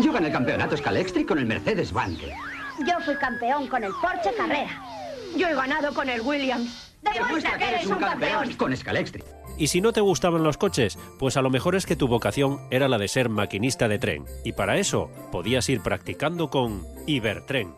[0.01, 2.35] Yo gané el campeonato Scalextric con el Mercedes Banque.
[2.85, 4.83] Yo fui campeón con el Porsche Carrera.
[5.37, 6.95] Yo he ganado con el Williams.
[7.03, 8.53] Demuestra que eres un campeón.
[8.55, 9.25] Con Scalextric.
[9.59, 12.61] Y si no te gustaban los coches, pues a lo mejor es que tu vocación
[12.71, 14.25] era la de ser maquinista de tren.
[14.45, 17.75] Y para eso podías ir practicando con Ibertren.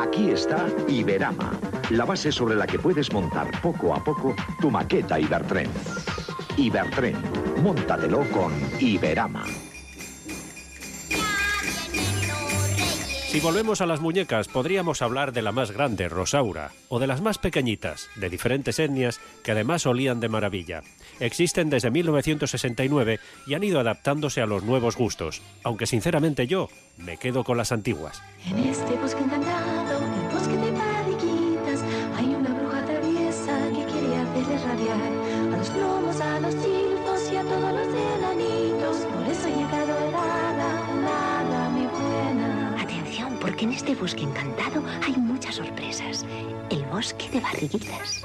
[0.00, 1.52] Aquí está Iberama,
[1.90, 5.70] la base sobre la que puedes montar poco a poco tu maqueta Ibertren.
[6.56, 7.16] Ibertren,
[7.62, 9.44] móntatelo con Iberama.
[13.32, 17.22] Si volvemos a las muñecas, podríamos hablar de la más grande, Rosaura, o de las
[17.22, 20.82] más pequeñitas, de diferentes etnias, que además olían de maravilla.
[21.18, 26.68] Existen desde 1969 y han ido adaptándose a los nuevos gustos, aunque sinceramente yo
[26.98, 28.22] me quedo con las antiguas.
[28.54, 28.98] Este
[43.72, 46.26] en este bosque encantado hay muchas sorpresas.
[46.70, 48.22] El bosque de barriguitas.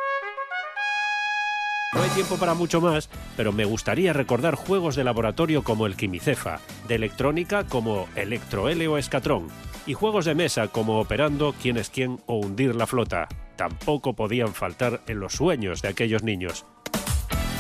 [1.94, 5.96] No hay tiempo para mucho más, pero me gustaría recordar juegos de laboratorio como el
[5.96, 9.48] Quimicefa, de electrónica como Electro L o Escatrón,
[9.86, 13.30] y juegos de mesa como Operando, Quién es quién o Hundir la flota.
[13.56, 16.66] Tampoco podían faltar en los sueños de aquellos niños.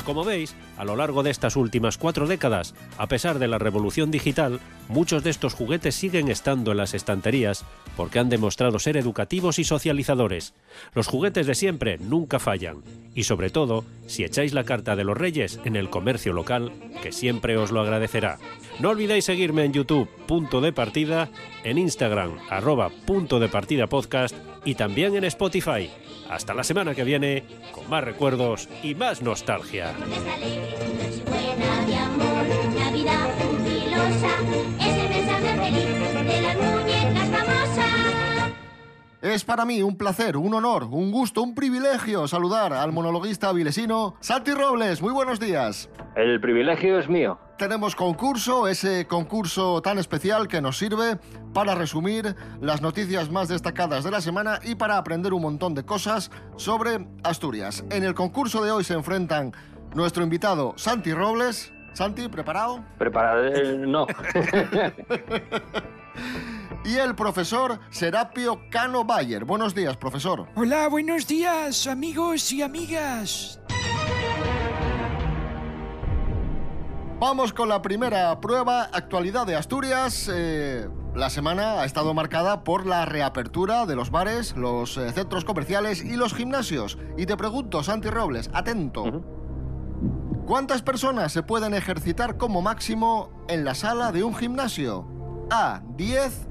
[0.07, 4.09] Como veis, a lo largo de estas últimas cuatro décadas, a pesar de la revolución
[4.09, 7.65] digital, muchos de estos juguetes siguen estando en las estanterías
[7.97, 10.53] porque han demostrado ser educativos y socializadores.
[10.93, 12.83] Los juguetes de siempre nunca fallan.
[13.15, 16.71] Y sobre todo, si echáis la carta de los reyes en el comercio local,
[17.03, 18.39] que siempre os lo agradecerá.
[18.79, 21.27] No olvidéis seguirme en YouTube, punto de partida,
[21.65, 23.41] en Instagram, arroba punto
[23.89, 25.89] podcast y también en Spotify.
[26.29, 29.93] Hasta la semana que viene, con más recuerdos y más nostalgia.
[39.21, 44.15] Es para mí un placer, un honor, un gusto, un privilegio saludar al monologuista vilesino
[44.19, 45.01] Santi Robles.
[45.01, 45.89] Muy buenos días.
[46.15, 47.39] El privilegio es mío.
[47.57, 51.17] Tenemos concurso, ese concurso tan especial que nos sirve
[51.53, 55.83] para resumir las noticias más destacadas de la semana y para aprender un montón de
[55.83, 57.83] cosas sobre Asturias.
[57.89, 59.53] En el concurso de hoy se enfrentan
[59.95, 61.73] nuestro invitado Santi Robles.
[61.93, 62.83] Santi, ¿preparado?
[62.99, 64.05] Preparado, eh, no.
[66.85, 69.43] Y el profesor Serapio Cano Bayer.
[69.43, 70.47] Buenos días, profesor.
[70.55, 73.59] Hola, buenos días, amigos y amigas.
[77.19, 80.29] Vamos con la primera prueba, actualidad de Asturias.
[80.31, 85.43] Eh, la semana ha estado marcada por la reapertura de los bares, los eh, centros
[85.43, 86.99] comerciales y los gimnasios.
[87.17, 89.23] Y te pregunto, Santi Robles, atento.
[90.45, 95.07] ¿Cuántas personas se pueden ejercitar como máximo en la sala de un gimnasio?
[95.49, 96.47] A, 10,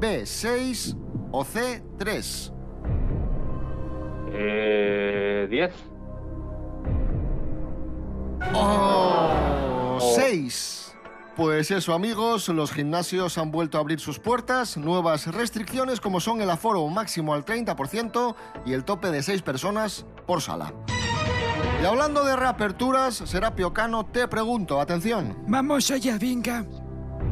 [0.00, 0.96] B, 6
[1.30, 2.52] o C, 3.
[4.32, 5.74] Eh, 10.
[8.54, 9.79] ¡Oh!
[10.00, 10.94] 6.
[11.36, 14.76] Pues eso, amigos, los gimnasios han vuelto a abrir sus puertas.
[14.76, 18.34] Nuevas restricciones como son el aforo máximo al 30%
[18.66, 20.74] y el tope de 6 personas por sala.
[21.80, 25.38] Y hablando de reaperturas, Serapio Cano, te pregunto, atención.
[25.46, 26.66] Vamos allá, venga.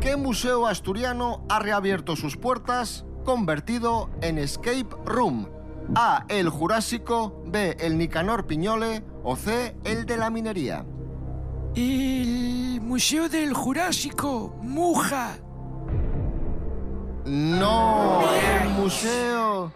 [0.00, 5.50] ¿Qué museo asturiano ha reabierto sus puertas convertido en escape room?
[5.94, 6.24] A.
[6.28, 7.76] El Jurásico, B.
[7.80, 9.76] El Nicanor Piñole o C.
[9.84, 10.86] El de la Minería.
[11.74, 15.36] El Museo del Jurásico, Muja.
[17.24, 18.22] No,
[18.62, 19.72] el museo.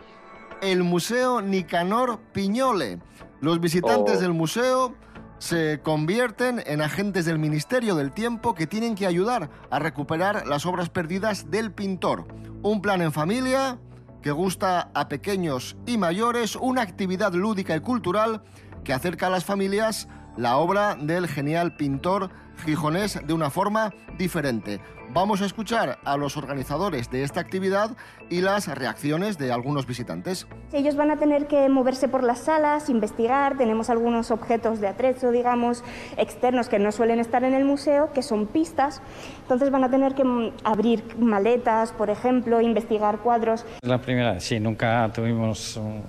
[0.62, 2.98] El Museo Nicanor Piñole.
[3.40, 4.20] Los visitantes Oh.
[4.20, 4.94] del museo
[5.38, 10.64] se convierten en agentes del Ministerio del Tiempo que tienen que ayudar a recuperar las
[10.66, 12.26] obras perdidas del pintor.
[12.62, 13.78] Un plan en familia
[14.22, 18.42] que gusta a pequeños y mayores, una actividad lúdica y cultural
[18.84, 22.30] que acerca a las familias la obra del genial pintor
[22.64, 24.80] gijonés de una forma diferente.
[25.14, 27.90] Vamos a escuchar a los organizadores de esta actividad
[28.30, 30.46] y las reacciones de algunos visitantes.
[30.72, 33.58] Ellos van a tener que moverse por las salas, investigar.
[33.58, 35.84] Tenemos algunos objetos de atrezo, digamos,
[36.16, 39.02] externos que no suelen estar en el museo, que son pistas.
[39.42, 43.66] Entonces van a tener que mm, abrir maletas, por ejemplo, investigar cuadros.
[43.82, 46.02] La primera, sí, nunca tuvimos un-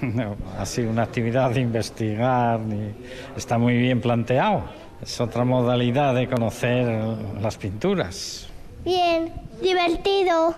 [0.58, 2.94] así una actividad de investigar, ni
[3.36, 4.64] está muy bien planteado.
[5.02, 6.86] Es otra modalidad de conocer
[7.40, 8.48] las pinturas.
[8.84, 9.32] Bien,
[9.62, 10.56] divertido.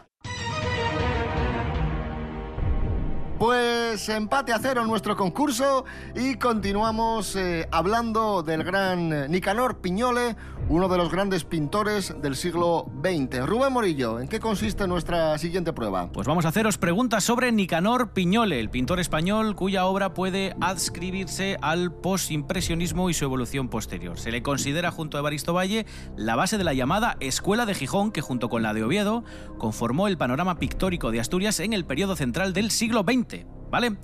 [3.40, 10.36] Pues empate a cero nuestro concurso y continuamos eh, hablando del gran Nicanor Piñole,
[10.68, 13.46] uno de los grandes pintores del siglo XX.
[13.46, 16.12] Rubén Morillo, ¿en qué consiste nuestra siguiente prueba?
[16.12, 21.56] Pues vamos a haceros preguntas sobre Nicanor Piñole, el pintor español cuya obra puede adscribirse
[21.62, 24.18] al postimpresionismo y su evolución posterior.
[24.18, 28.12] Se le considera junto a Evaristo Valle la base de la llamada Escuela de Gijón,
[28.12, 29.24] que junto con la de Oviedo
[29.56, 33.29] conformó el panorama pictórico de Asturias en el periodo central del siglo XX.
[33.70, 33.96] ¿Vale?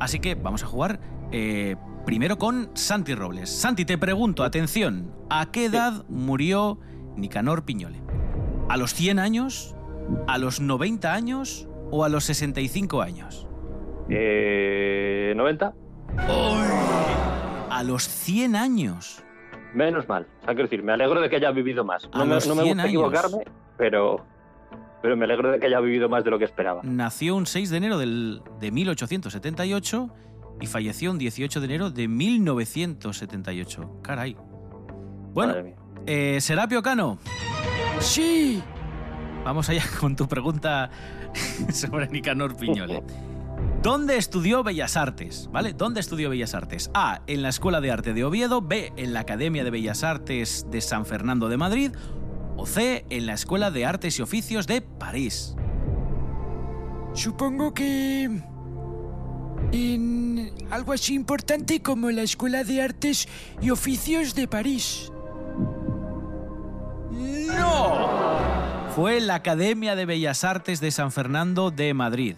[0.00, 3.48] Así que vamos a jugar eh, primero con Santi Robles.
[3.50, 6.78] Santi, te pregunto, atención, ¿a qué edad murió
[7.16, 8.02] Nicanor Piñole?
[8.68, 9.76] ¿A los 100 años?
[10.26, 11.68] ¿A los 90 años?
[11.90, 13.46] ¿O a los 65 años?
[14.08, 15.74] Eh, 90.
[17.70, 19.22] A los 100 años.
[19.74, 20.26] Menos mal.
[20.40, 22.08] O sea, quiero decir, me alegro de que haya vivido más.
[22.12, 22.84] A No me, no me 100 gusta años.
[22.86, 23.44] equivocarme,
[23.78, 24.24] pero,
[25.02, 26.80] pero me alegro de que haya vivido más de lo que esperaba.
[26.84, 30.08] Nació un 6 de enero del- de 1878
[30.60, 34.00] y falleció un 18 de enero de 1978.
[34.02, 34.36] Caray.
[35.34, 35.54] Bueno,
[36.06, 37.18] eh, Serapio Cano.
[38.00, 38.62] Sí.
[39.44, 40.90] Vamos allá con tu pregunta
[41.72, 43.02] sobre Nicanor Piñole.
[43.82, 45.48] ¿Dónde estudió Bellas Artes?
[45.52, 45.72] ¿Vale?
[45.72, 46.90] ¿Dónde estudió Bellas Artes?
[46.94, 47.22] A.
[47.26, 48.60] En la Escuela de Arte de Oviedo.
[48.62, 48.92] B.
[48.96, 51.92] En la Academia de Bellas Artes de San Fernando de Madrid.
[52.56, 53.04] O C.
[53.10, 55.54] En la Escuela de Artes y Oficios de París.
[57.14, 58.24] Supongo que
[59.72, 63.28] en algo así importante como la Escuela de Artes
[63.60, 65.12] y Oficios de París.
[67.10, 68.08] ¡No!
[68.94, 72.36] Fue la Academia de Bellas Artes de San Fernando de Madrid.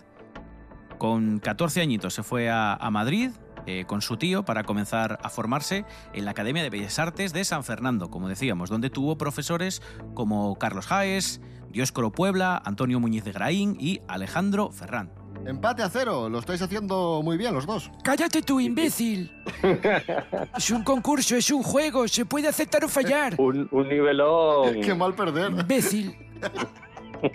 [0.99, 3.31] Con 14 añitos se fue a, a Madrid
[3.67, 7.45] eh, con su tío para comenzar a formarse en la Academia de Bellas Artes de
[7.45, 9.83] San Fernando, como decíamos, donde tuvo profesores
[10.15, 11.41] como Carlos Jaes,
[11.71, 15.11] Dioscoro Puebla, Antonio Muñiz de Graín y Alejandro Ferrán.
[15.47, 17.91] Empate a cero, lo estáis haciendo muy bien los dos.
[18.03, 19.31] Cállate tú, imbécil.
[20.57, 23.35] Es un concurso, es un juego, se puede aceptar o fallar.
[23.39, 24.81] Un, un nivelón.
[24.81, 25.51] Qué mal perder.
[25.51, 26.17] Imbécil.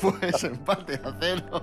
[0.00, 1.62] Pues empate a cero.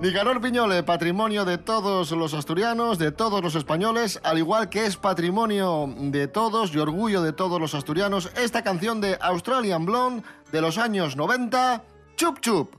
[0.00, 4.96] Nicanor Piñole, patrimonio de todos los asturianos, de todos los españoles, al igual que es
[4.96, 10.22] patrimonio de todos y orgullo de todos los asturianos, esta canción de Australian Blonde
[10.52, 11.82] de los años 90,
[12.16, 12.76] Chup Chup.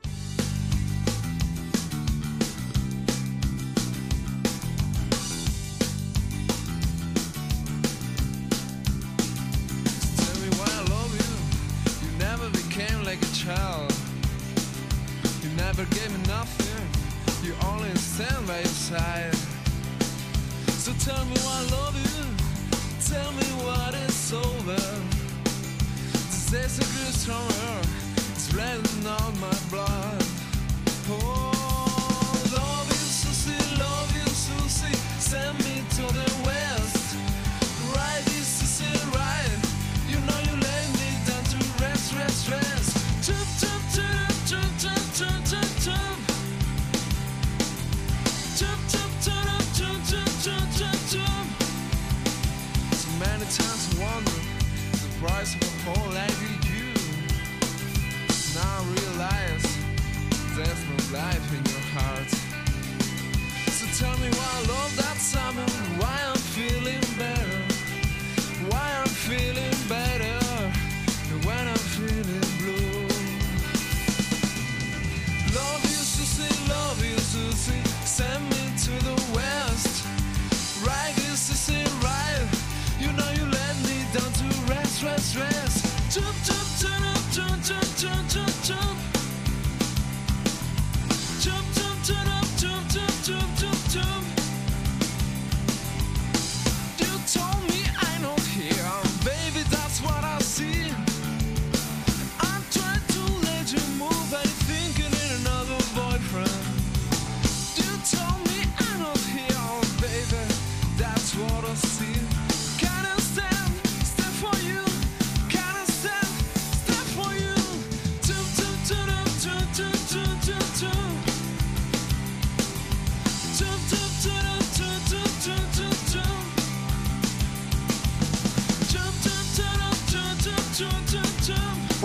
[15.58, 16.61] Never gave only
[18.22, 19.36] stand by your side.
[20.84, 22.24] So tell me why I love you.
[23.12, 24.82] Tell me what is over.
[26.52, 27.78] This is a stronger.
[28.34, 29.51] It's running on my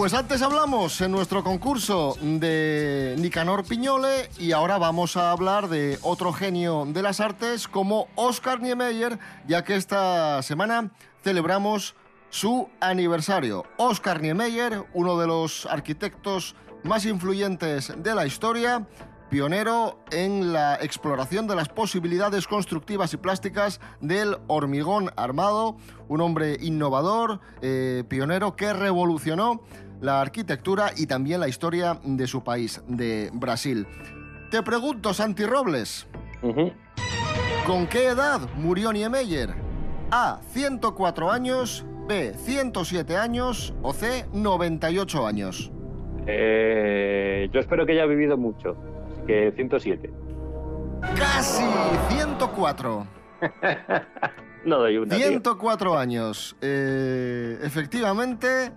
[0.06, 5.98] Pues antes hablamos en nuestro concurso de Nicanor Piñole y ahora vamos a hablar de
[6.00, 10.92] otro genio de las artes como Oscar Niemeyer, ya que esta semana
[11.24, 11.96] celebramos
[12.30, 13.64] su aniversario.
[13.78, 16.54] Oscar Niemeyer, uno de los arquitectos
[16.84, 18.86] más influyentes de la historia,
[19.28, 25.76] pionero en la exploración de las posibilidades constructivas y plásticas del hormigón armado,
[26.08, 29.62] un hombre innovador, eh, pionero que revolucionó
[30.00, 33.86] la arquitectura y también la historia de su país, de Brasil.
[34.50, 36.06] Te pregunto, Santi Robles,
[37.66, 39.54] ¿con qué edad murió Niemeyer?
[40.10, 45.72] A, 104 años, B, 107 años o C, 98 años.
[46.28, 48.76] Eh, yo espero que haya vivido mucho.
[49.12, 50.10] Así que 107.
[51.16, 51.64] Casi
[52.08, 53.06] 104.
[54.64, 55.14] No doy una.
[55.14, 55.28] tío.
[55.28, 56.56] 104 años.
[56.60, 58.72] Eh, efectivamente,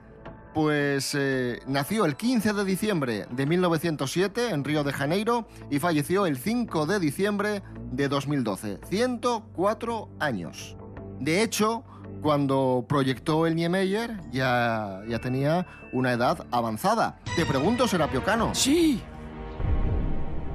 [0.53, 6.25] pues eh, nació el 15 de diciembre de 1907 en Río de Janeiro y falleció
[6.25, 8.79] el 5 de diciembre de 2012.
[8.89, 10.75] 104 años.
[11.19, 11.83] De hecho,
[12.21, 17.19] cuando proyectó el Niemeyer ya, ya tenía una edad avanzada.
[17.35, 18.53] Te pregunto, Serapio Cano.
[18.53, 19.01] Sí.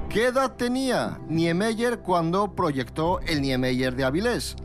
[0.09, 4.55] ¿Qué edad tenía Niemeyer cuando proyectó el Niemeyer de Avilés?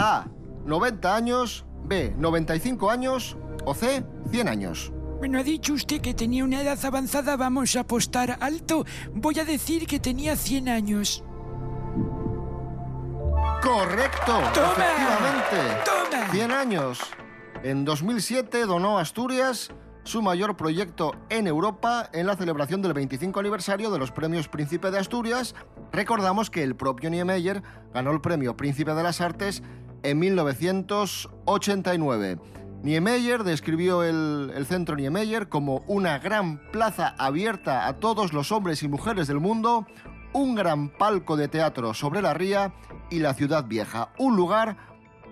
[0.00, 0.26] A.
[0.64, 1.64] 90 años.
[1.84, 2.12] B.
[2.18, 3.36] 95 años.
[3.66, 4.02] O C.
[4.30, 4.90] 100 años.
[5.18, 8.84] Bueno, ha dicho usted que tenía una edad avanzada, vamos a apostar alto.
[9.12, 11.24] Voy a decir que tenía 100 años.
[13.62, 14.40] Correcto.
[14.54, 14.72] Toma.
[14.72, 15.56] Efectivamente.
[15.84, 16.28] Toma.
[16.30, 17.00] 100 años.
[17.64, 19.72] En 2007 donó Asturias
[20.04, 24.92] su mayor proyecto en Europa en la celebración del 25 aniversario de los premios Príncipe
[24.92, 25.56] de Asturias.
[25.90, 29.64] Recordamos que el propio Niemeyer ganó el premio Príncipe de las Artes
[30.04, 32.38] en 1989.
[32.86, 38.84] Niemeyer describió el, el centro Niemeyer como una gran plaza abierta a todos los hombres
[38.84, 39.88] y mujeres del mundo,
[40.32, 42.74] un gran palco de teatro sobre la ría
[43.10, 44.76] y la ciudad vieja, un lugar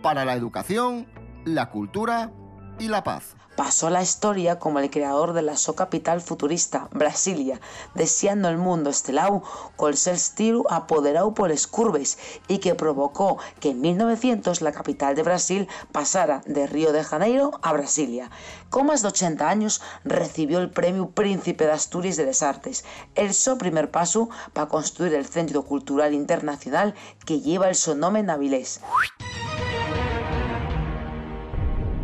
[0.03, 1.07] para la educación,
[1.45, 2.33] la cultura
[2.81, 3.37] y la paz.
[3.57, 7.61] Pasó la historia como el creador de la so capital futurista, Brasilia,
[7.95, 9.43] deseando el mundo estelau
[9.77, 15.15] col seu estilo apoderado por les curves y que provocó que en 1900 la capital
[15.15, 18.31] de Brasil pasara de Río de Janeiro a Brasilia.
[18.71, 22.85] Con más de 80 años recibió el premio Príncipe de Asturias de las Artes,
[23.15, 26.95] el so primer paso para construir el Centro Cultural Internacional
[27.25, 27.77] que lleva el
[28.17, 28.81] en Avilés.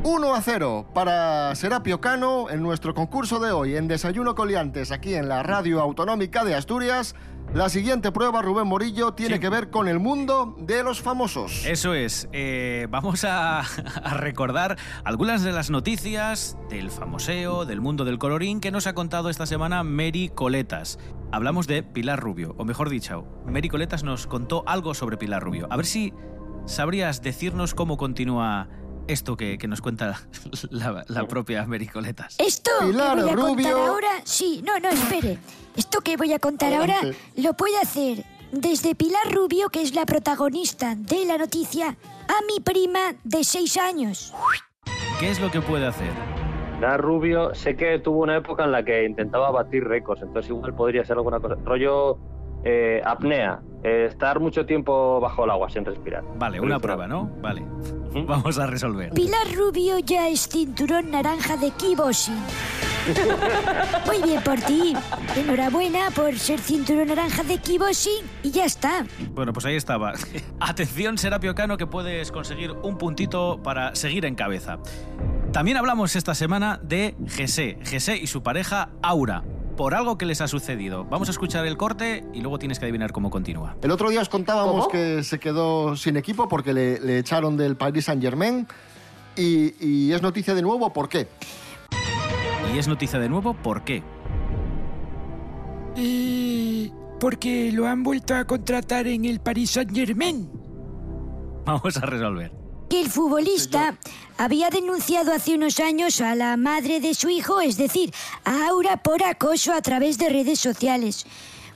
[0.02, 5.14] 1 a 0 para Serapio Cano en nuestro concurso de hoy en Desayuno Coliantes aquí
[5.14, 7.14] en la Radio Autonómica de Asturias.
[7.52, 9.40] La siguiente prueba, Rubén Morillo, tiene Sí.
[9.40, 11.66] que ver con el mundo de los famosos.
[11.66, 12.28] Eso es.
[12.32, 18.60] eh, vamos a, a recordar algunas de las noticias del famoseo, del mundo del colorín
[18.60, 20.98] que nos ha contado esta semana Mary Coletas.
[21.32, 25.66] Hablamos de Pilar Rubio, o mejor dicho, Mary Coletas nos contó algo sobre Pilar Rubio.
[25.70, 26.14] A ver si
[26.66, 28.68] sabrías decirnos cómo continúa
[29.12, 30.20] esto que, que nos cuenta
[30.70, 32.36] la, la propia Mary Coletas.
[32.38, 33.46] Esto Pilar que voy a Rubio.
[33.54, 35.38] contar ahora, sí, no, no, espere.
[35.76, 37.18] Esto que voy a contar ahora Adelante.
[37.36, 42.60] lo puede hacer desde Pilar Rubio, que es la protagonista de la noticia, a mi
[42.60, 44.34] prima de seis años.
[45.20, 46.10] ¿Qué es lo que puede hacer?
[46.76, 50.74] Pilar Rubio, sé que tuvo una época en la que intentaba batir récords, entonces igual
[50.74, 51.56] podría ser alguna cosa.
[51.64, 52.18] Rollo
[52.64, 56.22] eh, apnea, eh, estar mucho tiempo bajo el agua sin respirar.
[56.36, 57.30] Vale, una prueba, ¿no?
[57.40, 57.64] Vale.
[58.12, 59.12] Vamos a resolver.
[59.12, 62.42] Pilar Rubio ya es cinturón naranja de kickboxing.
[64.06, 64.94] Muy bien por ti.
[65.36, 69.06] Enhorabuena por ser cinturón naranja de kickboxing y ya está.
[69.30, 70.12] Bueno, pues ahí estaba.
[70.60, 74.78] Atención, Serapio Cano, que puedes conseguir un puntito para seguir en cabeza.
[75.52, 79.42] También hablamos esta semana de José, José y su pareja Aura,
[79.76, 81.04] por algo que les ha sucedido.
[81.04, 83.76] Vamos a escuchar el corte y luego tienes que adivinar cómo continúa.
[83.82, 84.88] El otro día os contábamos ¿Cómo?
[84.88, 88.66] que se quedó sin equipo porque le, le echaron del Paris Saint Germain
[89.36, 91.28] y, y es noticia de nuevo, ¿por qué?
[92.74, 94.02] Y es noticia de nuevo, ¿por qué?
[95.96, 100.50] Eh, porque lo han vuelto a contratar en el Paris Saint Germain.
[101.64, 102.59] Vamos a resolver.
[102.90, 103.96] Que el futbolista
[104.36, 108.12] había denunciado hace unos años a la madre de su hijo, es decir,
[108.44, 111.24] a Aura por acoso a través de redes sociales.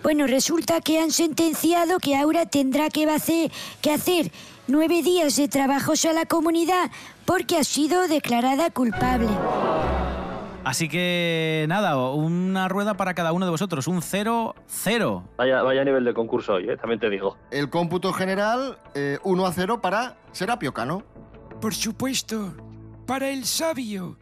[0.03, 4.33] Bueno, resulta que han sentenciado que Aura tendrá que hacer, que hacer
[4.67, 6.91] nueve días de trabajos a la comunidad
[7.25, 9.29] porque ha sido declarada culpable.
[10.65, 15.23] Así que nada, una rueda para cada uno de vosotros, un 0-0.
[15.37, 17.37] Vaya, vaya nivel de concurso hoy, eh, también te digo.
[17.51, 21.03] El cómputo general, eh, 1 a 0 para Serapio Cano.
[21.61, 22.55] Por supuesto,
[23.07, 24.17] para el sabio.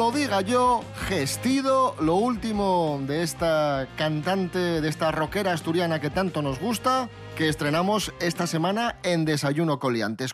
[0.00, 6.40] Lo diga yo, gestido, lo último de esta cantante, de esta rockera asturiana que tanto
[6.40, 10.32] nos gusta, que estrenamos esta semana en Desayuno Coliantes.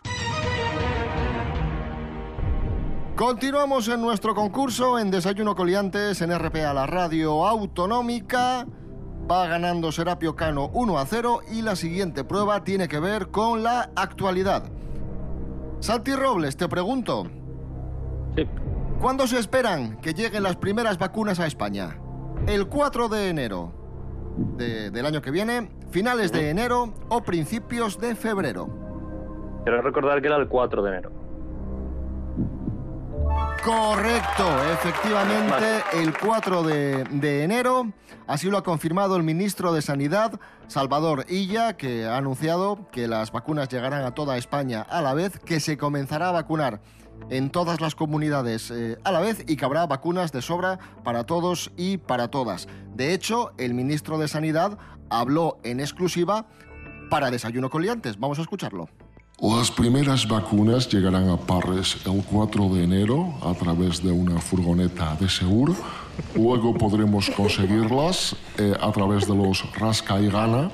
[3.17, 8.65] Continuamos en nuestro concurso en Desayuno Coliantes en RPA, la radio autonómica.
[9.29, 13.63] Va ganando Serapio Cano 1 a 0 y la siguiente prueba tiene que ver con
[13.63, 14.63] la actualidad.
[15.81, 17.36] Santi Robles, te pregunto.
[18.99, 21.97] ¿Cuándo se esperan que lleguen las primeras vacunas a España?
[22.47, 23.73] ¿El 4 de enero
[24.57, 28.67] de- del año que viene, finales de enero o principios de febrero?
[29.63, 31.11] Quiero recordar que era el 4 de enero.
[33.63, 37.87] Correcto, efectivamente, el 4 de, de enero.
[38.27, 43.31] Así lo ha confirmado el ministro de Sanidad, Salvador Illa, que ha anunciado que las
[43.31, 46.81] vacunas llegarán a toda España a la vez, que se comenzará a vacunar
[47.29, 51.25] en todas las comunidades eh, a la vez y que habrá vacunas de sobra para
[51.25, 52.67] todos y para todas.
[52.95, 54.77] De hecho, el ministro de Sanidad
[55.09, 56.47] habló en exclusiva
[57.09, 58.19] para Desayuno Coliantes.
[58.19, 58.89] Vamos a escucharlo.
[59.39, 65.15] Las primeras vacunas llegarán a Parres el 4 de enero a través de una furgoneta
[65.19, 65.75] de Seur.
[66.35, 70.71] Luego podremos conseguirlas eh, a través de los Rasca y Gana.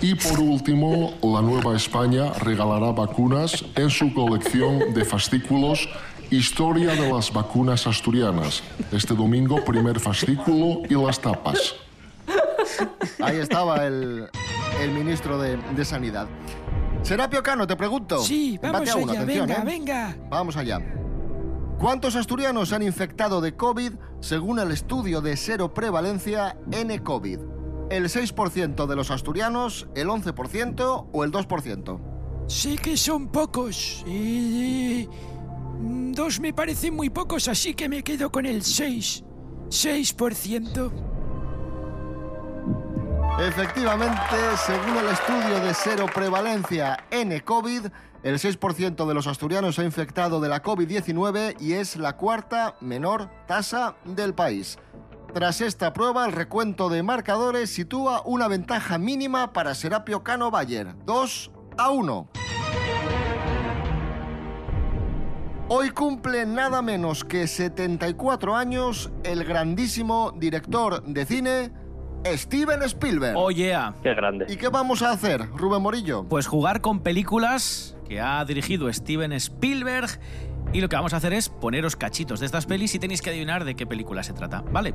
[0.00, 5.88] Y por último, la Nueva España regalará vacunas en su colección de fascículos
[6.30, 8.62] Historia de las vacunas asturianas.
[8.90, 11.74] Este domingo, primer fascículo y las tapas.
[13.22, 14.28] Ahí estaba el,
[14.80, 16.26] el ministro de, de Sanidad.
[17.02, 18.18] Serapio Cano, te pregunto.
[18.20, 19.64] Sí, vamos Empate a uno, allá, atención, venga, ¿eh?
[19.64, 20.16] venga.
[20.30, 20.80] Vamos allá.
[21.78, 27.38] ¿Cuántos asturianos se han infectado de COVID según el estudio de cero prevalencia N-COVID?
[27.90, 32.00] ¿El 6% de los asturianos, el 11% o el 2%?
[32.46, 34.04] Sé que son pocos.
[34.06, 39.24] mm, dos me parecen muy pocos, así que me quedo con el 6.
[39.68, 40.92] 6%.
[43.40, 47.86] Efectivamente, según el estudio de cero prevalencia N-COVID,
[48.22, 52.76] el 6% de los asturianos se ha infectado de la COVID-19 y es la cuarta
[52.80, 54.78] menor tasa del país.
[55.34, 60.94] Tras esta prueba, el recuento de marcadores sitúa una ventaja mínima para Serapio Cano Bayer,
[61.06, 62.28] 2 a 1.
[65.66, 71.72] Hoy cumple nada menos que 74 años el grandísimo director de cine
[72.24, 73.36] Steven Spielberg.
[73.36, 73.92] Oh yeah.
[74.04, 74.46] Qué grande.
[74.48, 76.28] ¿Y qué vamos a hacer, Rubén Morillo?
[76.28, 80.20] Pues jugar con películas que ha dirigido Steven Spielberg.
[80.74, 83.30] Y lo que vamos a hacer es poneros cachitos de estas pelis y tenéis que
[83.30, 84.60] adivinar de qué película se trata.
[84.60, 84.92] ¿Vale?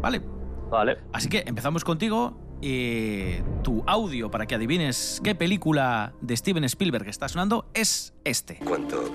[0.00, 0.22] Vale.
[0.70, 0.98] Vale.
[1.12, 2.40] Así que empezamos contigo.
[2.62, 8.56] Eh, tu audio para que adivines qué película de Steven Spielberg está sonando es este.
[8.64, 9.12] Cuando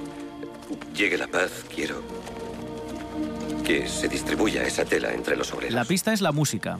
[0.95, 2.01] llegue la paz, quiero
[3.65, 5.73] que se distribuya esa tela entre los obreros.
[5.73, 6.77] La pista es la música.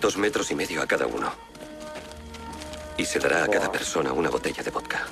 [0.00, 1.32] Dos metros y medio a cada uno.
[2.98, 5.06] Y se dará a cada persona una botella de vodka.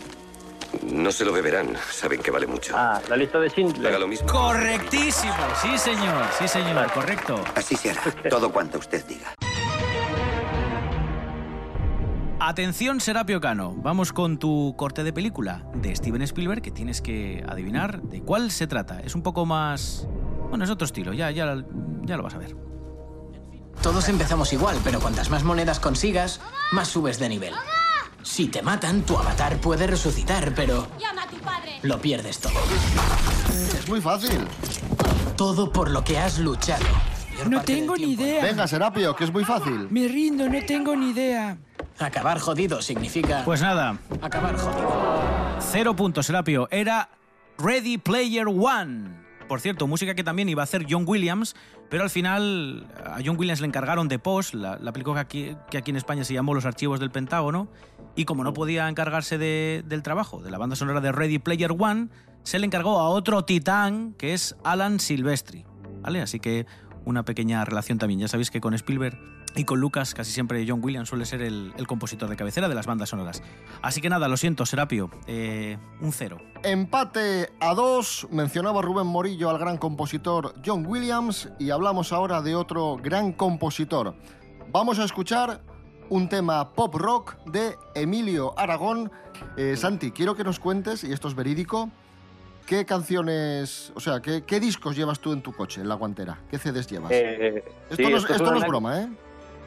[0.92, 2.74] No se lo beberán, saben que vale mucho.
[2.76, 3.88] Ah, la lista de Schindler.
[3.88, 4.28] Haga lo mismo.
[4.28, 5.34] Correctísimo.
[5.60, 6.24] Sí, señor.
[6.38, 6.90] Sí, señor.
[6.92, 7.42] Correcto.
[7.54, 8.02] Así será.
[8.28, 9.34] Todo cuanto usted diga.
[12.42, 13.74] Atención, Serapio Cano.
[13.76, 18.50] Vamos con tu corte de película de Steven Spielberg que tienes que adivinar de cuál
[18.50, 19.00] se trata.
[19.00, 20.08] Es un poco más...
[20.48, 21.12] Bueno, es otro estilo.
[21.12, 21.62] Ya, ya,
[22.02, 22.56] ya lo vas a ver.
[23.82, 26.40] Todos empezamos igual, pero cuantas más monedas consigas,
[26.72, 27.54] más subes de nivel.
[28.22, 31.78] Si te matan, tu avatar puede resucitar, pero Llama a tu padre.
[31.82, 32.52] lo pierdes todo.
[33.78, 34.46] Es muy fácil.
[35.36, 36.84] Todo por lo que has luchado.
[37.48, 38.42] No tengo ni idea.
[38.44, 39.88] Venga, Serapio, que es muy fácil.
[39.90, 41.56] Me rindo, no tengo ni idea.
[41.98, 43.42] Acabar jodido significa...
[43.44, 43.98] Pues nada.
[44.20, 45.56] Acabar jodido.
[45.60, 46.68] Cero puntos, Serapio.
[46.70, 47.08] Era
[47.58, 49.20] Ready Player One.
[49.50, 51.56] Por cierto, música que también iba a hacer John Williams,
[51.88, 55.90] pero al final a John Williams le encargaron de Post, la, la película que aquí,
[55.90, 57.66] en España se llamó Los Archivos del Pentágono,
[58.14, 61.72] y como no podía encargarse de- del trabajo de la banda sonora de Ready Player
[61.76, 62.10] One,
[62.44, 65.64] se le encargó a otro titán que es Alan Silvestri.
[66.02, 66.20] ¿Vale?
[66.22, 66.64] Así que
[67.04, 68.20] una pequeña relación también.
[68.20, 69.18] Ya sabéis que con Spielberg
[69.56, 72.86] y con Lucas casi siempre John Williams suele ser el, compositor de cabecera de las
[72.86, 73.42] bandas sonoras.
[73.82, 75.10] Así que nada, lo siento, Serapio.
[75.26, 76.38] eh, un cero.
[76.62, 78.28] Empate a dos.
[78.30, 84.14] Mencionaba Rubén Morillo al gran compositor John Williams y hablamos ahora de otro gran compositor.
[84.72, 85.62] Vamos a escuchar
[86.10, 89.10] un tema pop rock de Emilio Aragón.
[89.56, 91.90] Eh, Santi, quiero que nos cuentes, y esto es verídico,
[92.70, 96.38] qué canciones, o sea, qué, qué discos llevas tú en tu coche, en la guantera.
[96.48, 97.10] ¿Qué CDs llevas?
[97.10, 99.08] Eh, esto sí, no, es, esto es esto no es broma, ¿eh?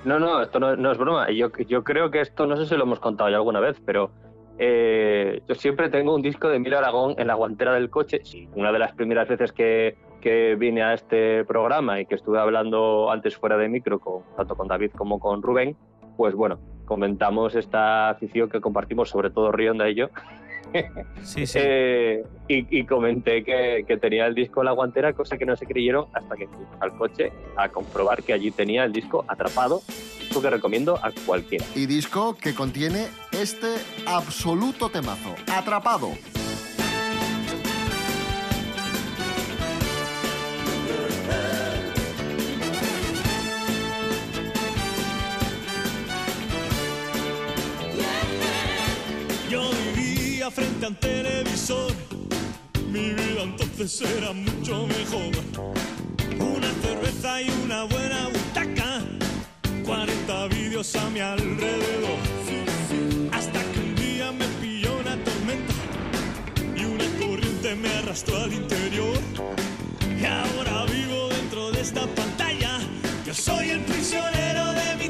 [0.06, 1.30] No, no, esto no, no es broma.
[1.32, 4.10] Yo, yo creo que esto, no sé si lo hemos contado ya alguna vez, pero
[4.58, 8.22] eh, yo siempre tengo un disco de Emilio Aragón en la guantera del coche.
[8.24, 12.40] Sí, una de las primeras veces que, que vine a este programa y que estuve
[12.40, 15.76] hablando antes fuera de micro, con, tanto con David como con Rubén,
[16.16, 20.08] pues bueno, comentamos esta afición que compartimos, sobre todo Rionda y yo.
[21.24, 21.60] Sí, sí.
[21.62, 25.56] Eh, y, y comenté que, que tenía el disco en la guantera, cosa que no
[25.56, 29.82] se creyeron hasta que fuimos al coche a comprobar que allí tenía el disco atrapado,
[30.20, 31.66] disco que recomiendo a cualquiera.
[31.76, 36.10] Y disco que contiene este absoluto temazo, Atrapado.
[50.52, 51.94] Frente al televisor,
[52.92, 55.32] mi vida entonces era mucho mejor.
[56.38, 59.02] Una cerveza y una buena butaca,
[59.86, 62.20] 40 vídeos a mi alrededor.
[63.32, 65.74] Hasta que un día me pilló una tormenta
[66.76, 69.18] y una corriente me arrastró al interior.
[70.20, 72.80] Y ahora vivo dentro de esta pantalla,
[73.26, 75.10] yo soy el prisionero de mi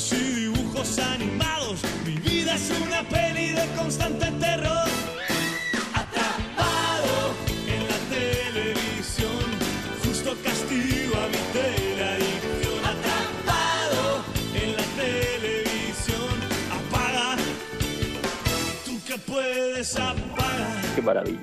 [0.00, 1.80] y dibujos animados.
[2.06, 4.88] Mi vida es una peli de constante terror.
[5.92, 7.34] Atrapado
[7.66, 9.44] en la televisión,
[10.02, 12.78] justo castigo a mi teleadicción.
[12.82, 14.24] Atrapado
[14.54, 16.34] en la televisión,
[16.78, 17.36] apaga,
[18.86, 20.94] tú que puedes apagar.
[20.94, 21.40] Qué maravilla.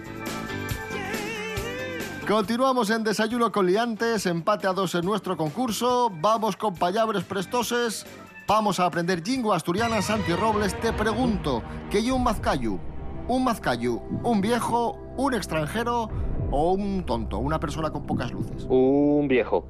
[2.28, 6.12] Continuamos en Desayuno con Liantes, empate a dos en nuestro concurso.
[6.20, 8.06] Vamos con palabras prestoses.
[8.48, 10.02] Vamos a aprender jingo asturiana.
[10.02, 12.80] Santi Robles, te pregunto, ¿qué hay un mazcayu?
[13.28, 16.10] ¿Un mazcayu, un viejo, un extranjero
[16.50, 18.66] o un tonto, una persona con pocas luces?
[18.70, 19.68] Un viejo.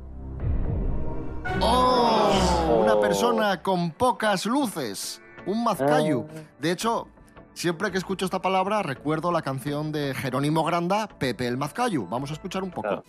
[1.60, 2.80] ¡Oh!
[2.84, 5.24] Una persona con pocas luces.
[5.48, 6.28] Un mazcayu.
[6.60, 7.08] De hecho,
[7.56, 12.08] siempre que escucho esta palabra recuerdo la canción de Jerónimo Granda, Pepe el Mazcayu.
[12.08, 13.04] Vamos a escuchar un poco.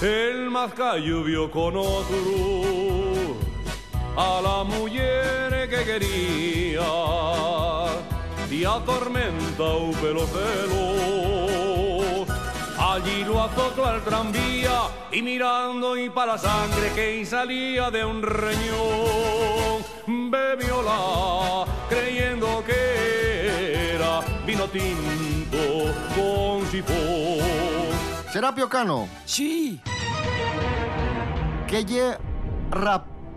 [0.00, 2.16] El mazcayo vio con otro
[4.16, 6.82] a la mujer que quería
[8.50, 12.24] y atormenta un pelo pelo.
[12.78, 18.22] Allí lo azotó al tranvía y mirando y para la sangre que salía de un
[18.22, 19.82] reñón,
[20.30, 27.74] bebiola creyendo que era vino tinto con sifón.
[28.32, 29.08] Serapio Cano.
[29.24, 29.80] Sí.
[31.66, 32.16] Que ye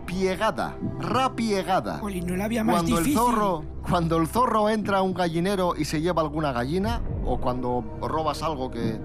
[0.07, 0.77] rapiegada.
[0.99, 1.99] Rapiegada.
[2.01, 5.75] Oli, no la había más Cuando el zorro, cuando el zorro entra a un gallinero
[5.77, 8.99] y se lleva alguna gallina, o cuando robas algo que.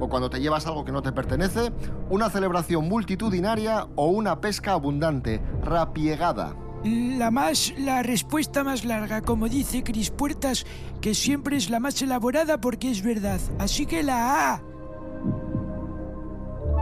[0.00, 1.72] o cuando te llevas algo que no te pertenece,
[2.08, 5.40] una celebración multitudinaria o una pesca abundante.
[5.62, 6.56] Rapiegada.
[6.82, 10.64] La más, la respuesta más larga, como dice Cris Puertas,
[11.02, 13.38] que siempre es la más elaborada porque es verdad.
[13.58, 14.69] Así que la A.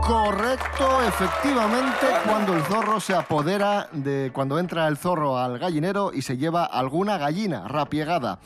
[0.05, 4.31] Correcto, efectivamente, cuando el zorro se apodera de.
[4.33, 8.39] cuando entra el zorro al gallinero y se lleva alguna gallina rapiegada.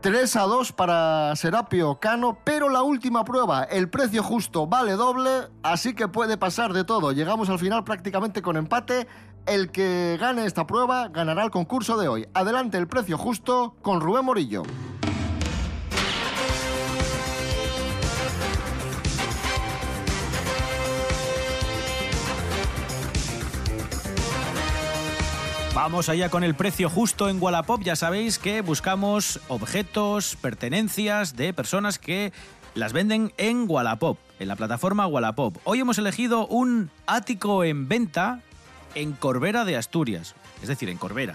[0.00, 5.48] 3 a 2 para Serapio Cano, pero la última prueba, el precio justo vale doble,
[5.62, 7.12] así que puede pasar de todo.
[7.12, 9.06] Llegamos al final prácticamente con empate.
[9.44, 12.28] El que gane esta prueba ganará el concurso de hoy.
[12.32, 14.62] Adelante el precio justo con Rubén Morillo.
[25.82, 27.80] Vamos allá con el precio justo en Wallapop.
[27.82, 32.34] Ya sabéis que buscamos objetos, pertenencias de personas que
[32.74, 35.56] las venden en Wallapop, en la plataforma Wallapop.
[35.64, 38.42] Hoy hemos elegido un ático en venta
[38.94, 41.34] en Corbera de Asturias, es decir, en Corbera.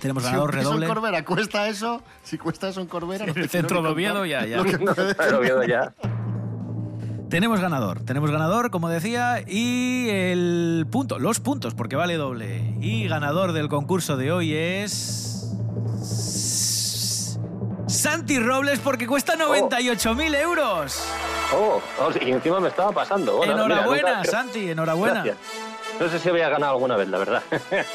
[0.01, 0.87] tenemos Si ganador un piso en redoble.
[0.87, 3.25] Corbera cuesta eso, si cuesta eso en Corbera...
[3.25, 4.61] no En te el centro de Oviedo ya, ya.
[5.17, 5.93] Pero Oviedo ya.
[7.29, 12.75] Tenemos ganador, tenemos ganador, como decía, y el punto, los puntos, porque vale doble.
[12.81, 15.55] Y ganador del concurso de hoy es.
[17.89, 21.03] Santi Robles, porque cuesta 98.000 euros.
[21.53, 23.37] Oh, oh, y encima me estaba pasando.
[23.37, 25.23] Bueno, mira, enhorabuena, nunca- Santi, enhorabuena.
[25.23, 25.37] Gracias.
[25.99, 27.41] No sé si voy a ganar alguna vez, la verdad.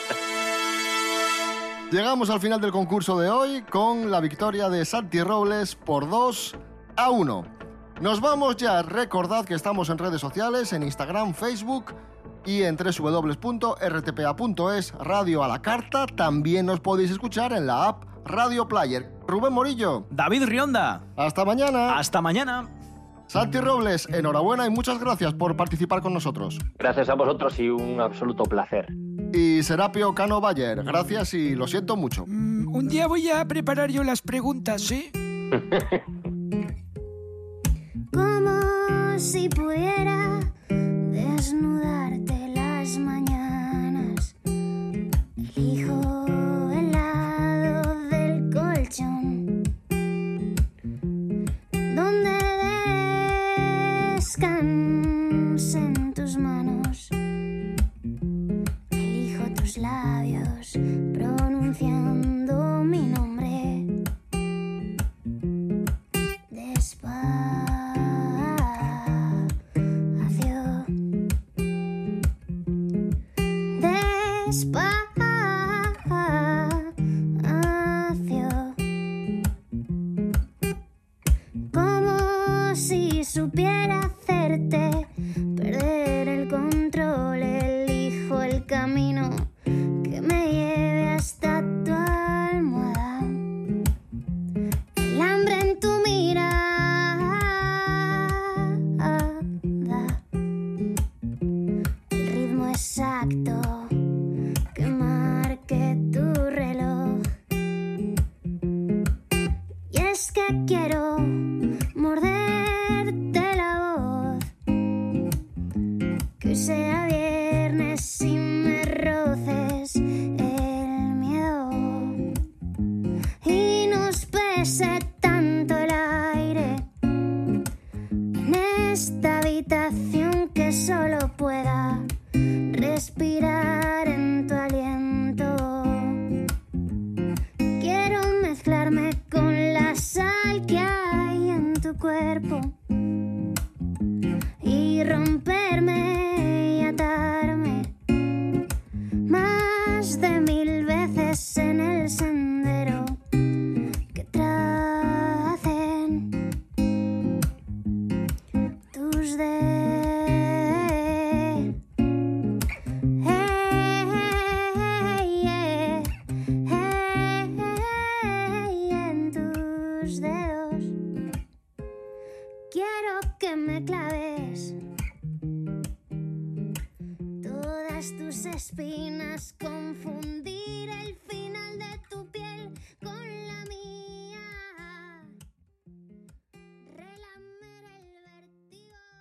[1.91, 6.57] Llegamos al final del concurso de hoy con la victoria de Santi Robles por 2
[6.97, 7.45] a 1.
[8.01, 8.83] Nos vamos ya.
[8.83, 11.95] Recordad que estamos en redes sociales, en Instagram, Facebook
[12.47, 16.07] y en www.rtpa.es, Radio a la Carta.
[16.07, 19.11] También nos podéis escuchar en la app Radio Player.
[19.27, 20.07] Rubén Morillo.
[20.11, 21.03] David Rionda.
[21.17, 21.99] Hasta mañana.
[21.99, 22.69] Hasta mañana.
[23.27, 26.59] Santi Robles, enhorabuena y muchas gracias por participar con nosotros.
[26.79, 28.87] Gracias a vosotros y un absoluto placer.
[29.33, 32.25] Y Serapio Cano Bayer, gracias y lo siento mucho.
[32.27, 35.11] Mm, Un día voy a preparar yo las preguntas, ¿eh?
[38.13, 40.39] Como si pudiera
[40.69, 42.04] desnudarte